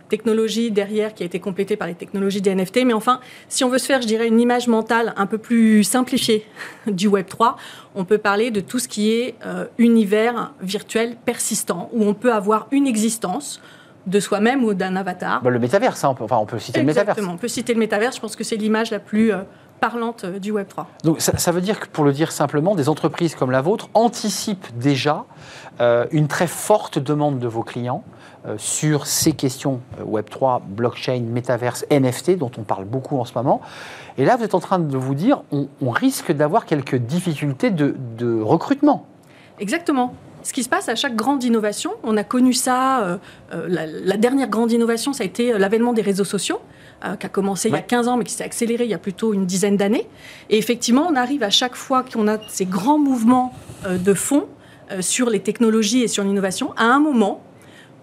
[0.07, 2.85] Technologie derrière qui a été complétée par les technologies des NFT.
[2.85, 5.83] Mais enfin, si on veut se faire, je dirais, une image mentale un peu plus
[5.83, 6.45] simplifiée
[6.87, 7.57] du Web 3,
[7.95, 9.35] on peut parler de tout ce qui est
[9.79, 13.59] univers virtuel persistant, où on peut avoir une existence
[14.05, 15.41] de soi-même ou d'un avatar.
[15.41, 17.17] Bah, le métaverse, hein, on, peut, enfin, on peut citer le métaverse.
[17.17, 19.39] Exactement, on peut citer le métaverse, je pense que c'est l'image la plus euh,
[19.79, 20.87] parlante euh, du Web 3.
[21.03, 24.77] Donc ça, veut dire que, pour le dire simplement, des entreprises comme la vôtre anticipent
[24.77, 25.25] déjà
[25.81, 28.03] euh, une très forte demande de vos clients
[28.57, 33.59] sur ces questions Web 3, blockchain, métaverse, NFT, dont on parle beaucoup en ce moment.
[34.19, 37.95] Et là, vous êtes en train de vous dire, on, risque d'avoir quelques difficultés de,
[38.19, 39.07] de recrutement.
[39.57, 40.13] Exactement
[40.45, 43.17] ce qui se passe à chaque grande innovation, on a connu ça, euh,
[43.51, 46.61] euh, la, dernière grande innovation, ça a été euh, l'avènement des réseaux sociaux,
[47.19, 48.99] qui a commencé il y a 15 ans, mais qui s'est accéléré il y a
[48.99, 50.07] plutôt une dizaine d'années.
[50.49, 53.53] Et effectivement, on arrive à chaque fois qu'on a ces grands mouvements
[53.87, 54.47] de fond
[55.01, 57.43] sur les technologies et sur l'innovation, à un moment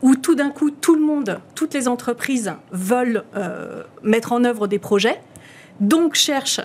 [0.03, 3.25] où tout d'un coup, tout le monde, toutes les entreprises veulent
[4.05, 5.21] mettre en œuvre des projets,
[5.81, 6.61] donc cherchent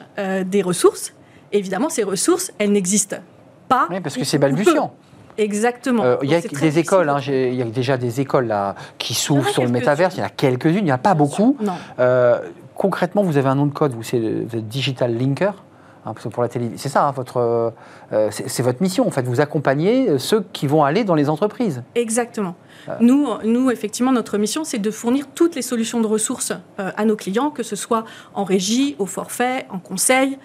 [0.45, 1.13] des ressources.
[1.53, 3.21] évidemment, ces ressources, elles n'existent
[3.67, 3.87] pas.
[3.89, 4.93] Oui, parce que c'est balbutiant.
[5.37, 6.03] Exactement.
[6.03, 9.13] Euh, il y a des écoles, hein, il y a déjà des écoles là, qui
[9.13, 11.57] s'ouvrent sur le métaverse, il y en a quelques-unes, il n'y en a pas beaucoup.
[11.99, 12.39] Euh,
[12.75, 15.63] concrètement, vous avez un nom de code, vous, êtes Digital Linker
[16.05, 17.73] hein, pour la télé, c'est ça, hein, votre,
[18.11, 19.23] euh, c'est votre mission en fait.
[19.23, 21.83] Vous accompagnez ceux qui vont aller dans les entreprises.
[21.95, 22.55] Exactement.
[23.01, 27.17] Nous, nous, effectivement, notre mission, c'est de fournir toutes les solutions de ressources à nos
[27.17, 30.37] clients, que ce soit en régie, au forfait, en conseil,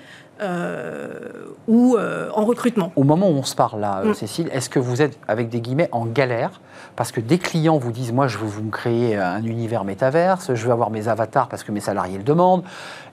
[1.68, 2.92] ou euh, en recrutement.
[2.96, 4.14] Au moment où on se parle là, mm.
[4.14, 6.60] Cécile, est-ce que vous êtes, avec des guillemets, en galère?
[6.96, 10.54] Parce que des clients vous disent, moi je veux vous me créer un univers métaverse,
[10.54, 12.64] je veux avoir mes avatars parce que mes salariés le demandent,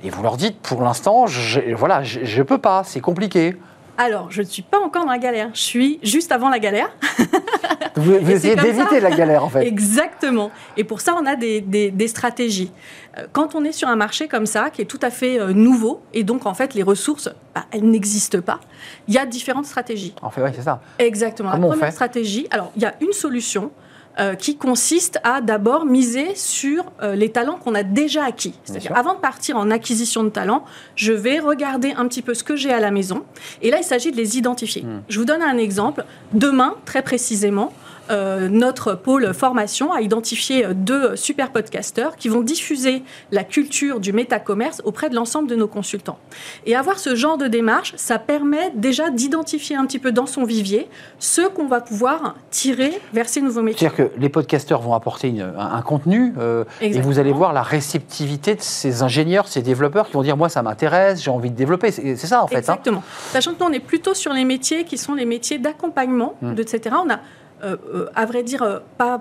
[0.04, 1.26] et vous leur dites, pour l'instant,
[1.76, 3.56] voilà, je ne peux pas, c'est compliqué.
[4.00, 5.50] Alors, je ne suis pas encore dans la galère.
[5.54, 6.90] Je suis juste avant la galère.
[7.96, 9.68] Vous, essayez d'éviter la galère, en fait.
[9.68, 10.52] Exactement.
[10.78, 12.72] Et pour ça, on a des, stratégies.
[13.18, 15.52] Euh, quand on est sur un marché comme ça, qui est tout à fait euh,
[15.52, 18.62] nouveau, et donc, en fait, les ressources, bah, elles n'existent pas,
[19.10, 20.16] il y a différentes stratégies.
[20.22, 20.80] En fait, oui, c'est ça.
[20.98, 21.52] Exactement.
[21.52, 23.70] Comment la première stratégie, alors, il y a une solution
[24.20, 28.54] euh, qui consiste à d'abord miser sur euh, les talents qu'on a déjà acquis.
[28.66, 32.44] C'est-à-dire, avant de partir en acquisition de talents, je vais regarder un petit peu ce
[32.44, 33.24] que j'ai à la maison.
[33.62, 34.82] Et là, il s'agit de les identifier.
[34.82, 35.04] Hmm.
[35.08, 36.06] Je vous donne un exemple.
[36.34, 37.72] Demain, très précisément,
[38.10, 44.14] euh, notre pôle formation a identifié deux super podcasteurs qui vont diffuser la culture du
[44.14, 46.20] métacommerce auprès de l'ensemble de nos consultants.
[46.66, 50.44] Et avoir ce genre de démarche, ça permet déjà d'identifier un petit peu dans son
[50.44, 50.88] vivier
[51.20, 53.90] ce qu'on va pouvoir tirer vers ces nouveaux métiers.
[53.90, 58.56] C'est-à-dire que les podcasteurs vont apporter un, contenu euh, et vous allez voir la réceptivité
[58.56, 61.92] de ces ingénieurs, ces développeurs qui vont dire moi ça m'intéresse, j'ai envie de développer.
[61.92, 62.56] C'est ça en fait.
[62.56, 62.60] Hein.
[62.60, 63.04] Exactement.
[63.32, 66.54] Sachant que nous on est plutôt sur les métiers qui sont les métiers d'accompagnement, hmm.
[66.58, 66.96] etc.
[67.06, 67.20] On a
[67.64, 69.20] euh, euh, à vrai dire, euh, pas,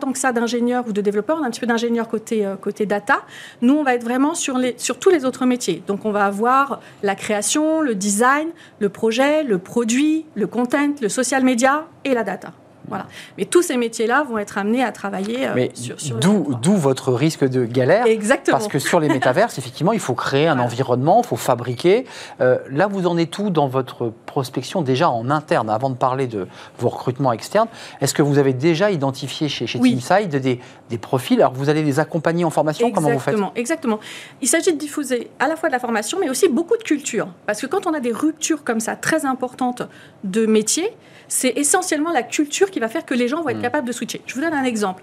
[0.00, 2.86] tant que ça d'ingénieurs ou de développeurs, on a un petit peu d'ingénieurs côté, côté
[2.86, 3.22] data.
[3.60, 5.82] Nous, on va être vraiment sur, sur tous les autres métiers.
[5.86, 8.48] Donc, on va avoir la création, le design,
[8.78, 12.52] le projet, le produit, le content, le social media et la data.
[12.92, 13.06] Voilà.
[13.38, 16.60] Mais tous ces métiers-là vont être amenés à travailler euh, sur, sur d'où, Web3.
[16.60, 18.06] d'où votre risque de galère.
[18.06, 18.58] Exactement.
[18.58, 20.66] Parce que sur les métaverses, effectivement, il faut créer un Voilà.
[20.66, 22.04] environnement, il faut fabriquer.
[22.40, 26.26] Euh, là, vous en êtes où dans votre prospection déjà en interne, avant de parler
[26.26, 26.46] de
[26.78, 27.68] vos recrutements externes?
[28.00, 29.96] Est-ce que vous avez déjà identifié chez, chez Oui.
[29.98, 31.40] Teamside des, des profils?
[31.40, 33.36] Alors, vous allez les accompagner en formation Comment vous faites?
[33.56, 34.00] Exactement.
[34.40, 37.28] Il s'agit de diffuser à la fois de la formation, mais aussi beaucoup de culture.
[37.46, 39.82] Parce que quand on a des ruptures comme ça, très importantes
[40.24, 40.88] de métier,
[41.28, 43.62] c'est essentiellement la culture qui va faire que les gens vont être Mm.
[43.62, 44.20] capables de switcher.
[44.26, 45.02] Je vous donne un exemple.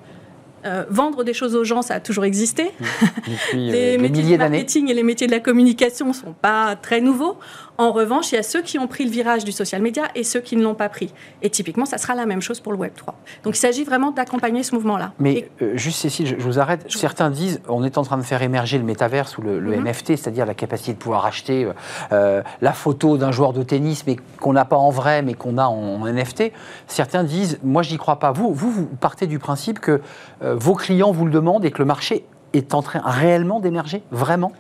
[0.65, 2.71] Euh, vendre des choses aux gens, ça a toujours existé.
[2.82, 6.34] Depuis euh, les des métiers du marketing et les métiers de la communication ne sont
[6.34, 7.38] pas très nouveaux.
[7.80, 10.23] En revanche, il y a ceux qui ont pris le virage du social media et
[10.25, 11.13] ceux qui ne l'ont pas pris.
[11.41, 13.15] Et typiquement, ça sera la même chose pour le Web 3.
[13.43, 15.13] Donc il s'agit vraiment d'accompagner ce mouvement-là.
[15.17, 16.86] Mais Et- euh, juste Cécile, je, je vous arrête.
[16.91, 19.88] Certains disent on est en train de faire émerger le métaverse ou le, le Mhm.
[19.88, 21.71] NFT, c'est-à-dire la capacité de pouvoir acheter euh,
[22.11, 25.57] euh, la photo d'un joueur de tennis, mais qu'on n'a pas en vrai, mais qu'on
[25.57, 26.51] a en, en NFT.
[26.88, 28.34] Certains disent moi je n'y crois pas.
[28.34, 30.01] Vous, vous, vous partez du principe que
[30.43, 34.03] euh, vos clients vous le demandent et que le marché est en train réellement d'émerger,
[34.11, 34.51] vraiment?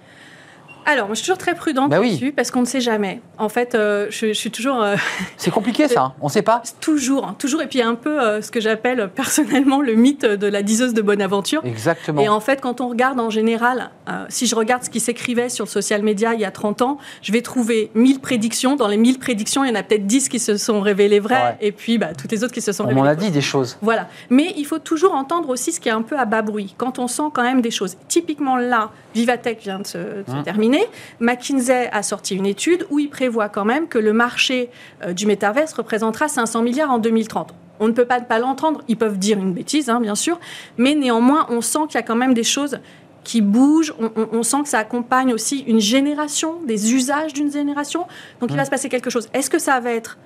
[0.91, 2.09] Alors, moi, je suis toujours très prudente Bah oui.
[2.09, 3.21] là-dessus parce qu'on ne sait jamais.
[3.37, 4.95] En fait, euh, je, je suis toujours, euh,
[5.37, 6.01] C'est compliqué ça.
[6.01, 6.13] hein.
[6.21, 6.63] On ne sait pas.
[6.81, 7.61] toujours, hein, toujours.
[7.61, 10.47] Et puis, il y a un peu euh, ce que j'appelle personnellement le mythe de
[10.47, 11.61] la diseuse de bonne aventure.
[11.63, 12.21] Exactement.
[12.21, 13.91] Et en fait, quand on regarde en général,
[14.29, 16.97] si je regarde ce qui s'écrivait sur le social media il y a 30 ans,
[17.21, 18.75] je vais trouver 1000 prédictions.
[18.75, 21.35] Dans les 1000 prédictions, il y en a peut-être 10 qui se sont révélées vraies,
[21.39, 21.57] Ouais.
[21.61, 23.23] et puis bah, toutes les autres qui se sont On révélées m'en a fausses.
[23.25, 23.77] dit des choses.
[23.83, 24.07] Voilà.
[24.31, 26.97] Mais il faut toujours entendre aussi ce qui est un peu à bas bruit, quand
[26.97, 27.95] on sent quand même des choses.
[28.07, 30.43] Typiquement là, Vivatech vient de se, de se Mmh.
[30.79, 30.97] Terminer.
[31.19, 34.69] McKinsey a sorti une étude où il prévoit quand même que le marché
[35.03, 37.53] euh, du métaverse représentera 500 milliards en 2030.
[37.79, 40.39] On ne peut pas ne pas l'entendre, ils peuvent dire une bêtise, hein, bien sûr,
[40.77, 42.79] mais néanmoins, on sent qu'il y a quand même des choses
[43.23, 47.51] qui bougent, on, on- on sent que ça accompagne aussi une génération, des usages d'une
[47.51, 48.05] génération.
[48.41, 49.29] Donc il va se passer quelque chose.
[49.33, 50.17] Est-ce que ça va être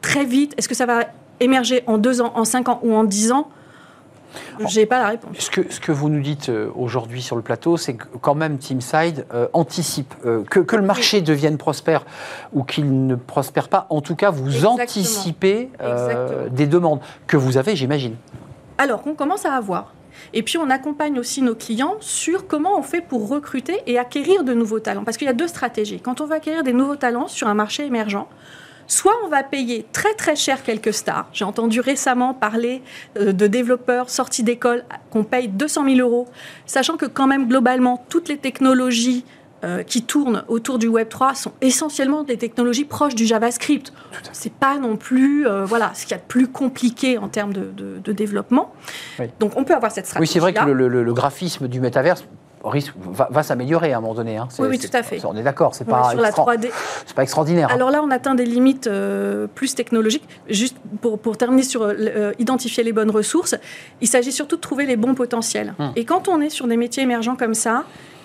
[0.00, 0.54] très vite?
[0.56, 1.04] Est-ce que ça va
[1.40, 3.48] émerger en deux ans, en cinq ans ou en dix ans?
[4.66, 5.36] J'ai pas la réponse.
[5.38, 8.34] Ce que, ce que vous nous dites euh, aujourd'hui sur le plateau, c'est que quand
[8.34, 12.04] même Teamside euh, anticipe euh, que, que le marché devienne prospère
[12.52, 13.86] ou qu'il ne prospère pas.
[13.90, 14.74] En tout cas, vous Exactement.
[14.74, 18.16] anticipez euh, des demandes que vous avez, j'imagine.
[18.78, 19.92] Alors qu'on commence à avoir.
[20.34, 24.44] Et puis on accompagne aussi nos clients sur comment on fait pour recruter et acquérir
[24.44, 25.04] de nouveaux talents.
[25.04, 26.00] Parce qu'il y a deux stratégies.
[26.00, 28.26] Quand on veut acquérir des nouveaux talents sur un marché émergent,
[28.92, 31.26] soit on va payer très très cher quelques stars.
[31.32, 32.82] J'ai entendu récemment parler
[33.18, 36.28] euh, de développeurs sortis d'école qu'on paye 200 000 euros,
[36.66, 39.24] sachant que quand même globalement toutes les technologies
[39.64, 43.92] euh, qui tournent autour du Web 3 sont essentiellement des technologies proches du JavaScript.
[44.32, 47.52] C'est pas non plus euh, voilà ce qu'il y a de plus compliqué en termes
[47.54, 48.74] de, de- de développement.
[49.20, 49.26] Oui.
[49.40, 50.32] Donc on peut avoir cette Oui, stratégie.
[50.32, 52.24] c'est vrai que le, le- le graphisme du métaverse
[52.64, 54.36] risque, va, va s'améliorer à un moment donné.
[54.36, 54.48] hein.
[54.58, 55.20] Oui, tout à fait.
[55.24, 56.70] On est d'accord, c'est pas, extra- 3D.
[57.06, 57.68] c'est pas extraordinaire.
[57.70, 57.74] hein.
[57.74, 60.28] Alors là, on atteint des limites euh, plus technologiques.
[60.48, 63.54] Juste pour, pour terminer sur euh, identifier les bonnes ressources,
[64.00, 65.74] il s'agit surtout de trouver les bons potentiels.
[65.78, 65.92] Hum.
[65.96, 67.84] Et quand on est sur des métiers émergents comme ça,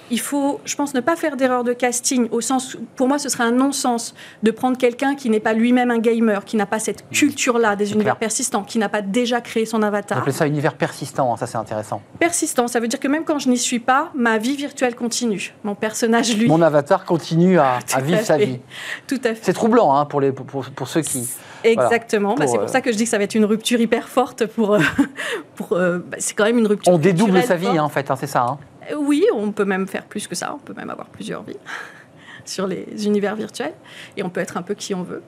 [0.09, 3.29] il faut, je pense, ne pas faire d'erreur de casting, au sens, pour moi, ce
[3.29, 6.79] serait un non-sens de prendre quelqu'un qui n'est pas lui-même un gamer, qui n'a pas
[6.79, 8.17] cette culture-là des univers clair.
[8.19, 10.19] persistants, qui n'a pas déjà créé son On avatar.
[10.19, 12.01] appelle ça univers persistant, hein, ça c'est intéressant.
[12.19, 15.53] Persistant, ça veut dire que même quand je n'y suis pas, ma vie virtuelle continue.
[15.63, 18.59] Mon personnage, lui, Mon avatar continue à, vivre à sa vie.
[19.07, 19.39] tout à fait.
[19.41, 21.27] C'est troublant hein, pour, les, pour, pour- pour ceux qui.
[21.63, 22.35] Exactement.
[22.35, 23.79] Bah, Pour, c'est euh, pour ça que je dis que ça va être une rupture
[23.81, 24.75] hyper forte pour.
[24.75, 24.79] euh,
[25.55, 26.93] pour euh, bah, c'est quand même une rupture.
[26.93, 28.57] On dédouble sa vie hein, en fait, c'est ça.
[28.95, 30.53] Oui, on peut même faire plus que ça.
[30.55, 31.57] On peut même avoir plusieurs vies
[32.45, 33.73] sur les univers virtuels
[34.15, 35.21] et on peut être un peu qui on veut.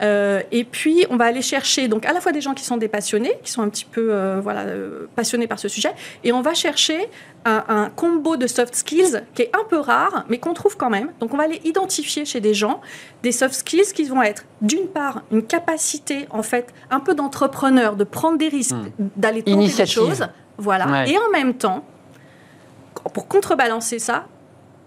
[0.00, 2.76] Euh, et puis, on va aller chercher donc à la fois des gens qui sont
[2.76, 5.90] des passionnés, qui sont un petit peu euh, voilà, euh, passionnés par ce sujet,
[6.22, 7.08] et on va chercher
[7.44, 10.90] un, un combo de soft skills qui est un peu rare, mais qu'on trouve quand
[10.90, 11.10] même.
[11.18, 12.80] Donc, on va aller identifier chez des gens
[13.24, 17.96] des soft skills qui vont être, d'une part, une capacité en fait un peu d'entrepreneur,
[17.96, 18.76] de prendre des risques,
[19.16, 21.10] d'aller tenter des choses, voilà, Ouais.
[21.10, 21.84] et en même temps,
[23.12, 24.26] pour contrebalancer ça,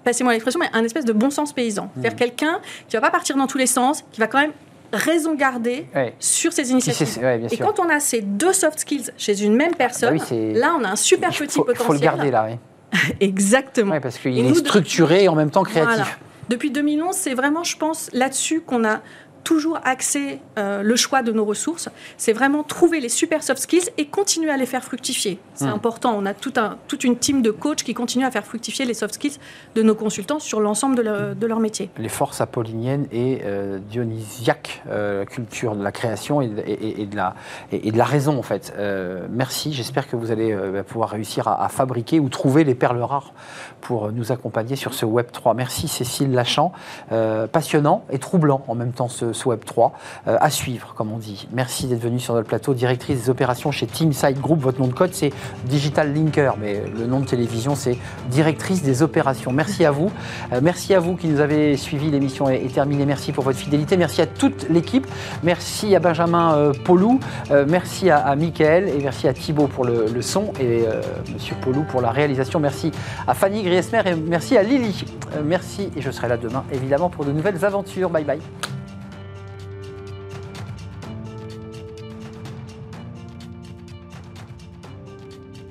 [0.03, 1.85] passez-moi l'expression, mais un espèce de bon sens paysan.
[1.85, 1.89] Hmm.
[2.01, 4.53] C'est-à-dire quelqu'un qui va pas partir dans tous les sens, qui va quand même
[4.93, 6.13] raison garder Ouais.
[6.19, 7.07] sur ses initiatives.
[7.07, 7.65] sait- ouais, bien Et sûr.
[7.65, 10.75] quand on a ces deux soft skills chez une même personne, Bah oui, c'est- là
[10.79, 11.85] on a un super Il petit faut, potentiel.
[11.87, 12.57] faut le garder là, oui.
[13.21, 13.91] Exactement.
[13.93, 15.93] Ouais, parce qu'il est nous, structuré et en même temps créatif.
[15.95, 16.05] Voilà.
[16.49, 18.99] Depuis 2011, c'est vraiment, je pense, là-dessus qu'on a
[19.43, 21.89] toujours axé euh, le choix de nos ressources.
[22.17, 25.39] C'est vraiment trouver les super soft skills et continuer à les faire fructifier.
[25.55, 25.69] C'est Hmm.
[25.73, 26.15] important.
[26.17, 28.93] On a tout un, toute une team de coachs qui continuent à faire fructifier les
[28.93, 29.37] soft skills
[29.75, 31.89] de nos consultants sur l'ensemble de, leur- de leur métier.
[31.97, 37.01] Les forces apolliniennes et euh, dionysiaques, euh, la culture de la création et de, et-
[37.01, 37.35] et de la,
[37.71, 38.73] et, et de la raison en fait.
[38.77, 42.75] Euh, merci, j'espère que vous allez euh, pouvoir réussir à, à fabriquer ou trouver les
[42.75, 43.33] perles rares
[43.81, 45.53] pour nous accompagner sur ce Web 3.
[45.53, 46.71] Merci Cécile Lachamp.
[47.11, 49.93] Euh, passionnant et troublant en même temps ce, ce, Web 3.
[50.27, 51.47] Euh, à suivre, comme on dit.
[51.51, 54.59] Merci d'être venu sur notre plateau, directrice des opérations chez Teamside Group.
[54.59, 55.31] Votre nom de code, c'est
[55.65, 57.97] Digital Linker, mais le nom de télévision, c'est
[58.29, 59.51] directrice des opérations.
[59.51, 60.11] Merci à vous.
[60.53, 62.11] Euh, merci à vous qui nous avez suivis.
[62.11, 63.05] L'émission est, terminée.
[63.05, 63.97] Merci pour votre fidélité.
[63.97, 65.07] Merci à toute l'équipe.
[65.43, 66.73] Merci à Benjamin euh.
[67.51, 70.83] Euh, merci à, à Mickaël et merci à Thibaut pour le, son et
[71.33, 72.59] Monsieur Paulou pour la réalisation.
[72.59, 72.91] Merci
[73.27, 75.05] à Fanny Griesmer et merci à Lily.
[75.43, 78.09] Merci et je serai là demain évidemment pour de nouvelles aventures.
[78.09, 78.80] Bye bye.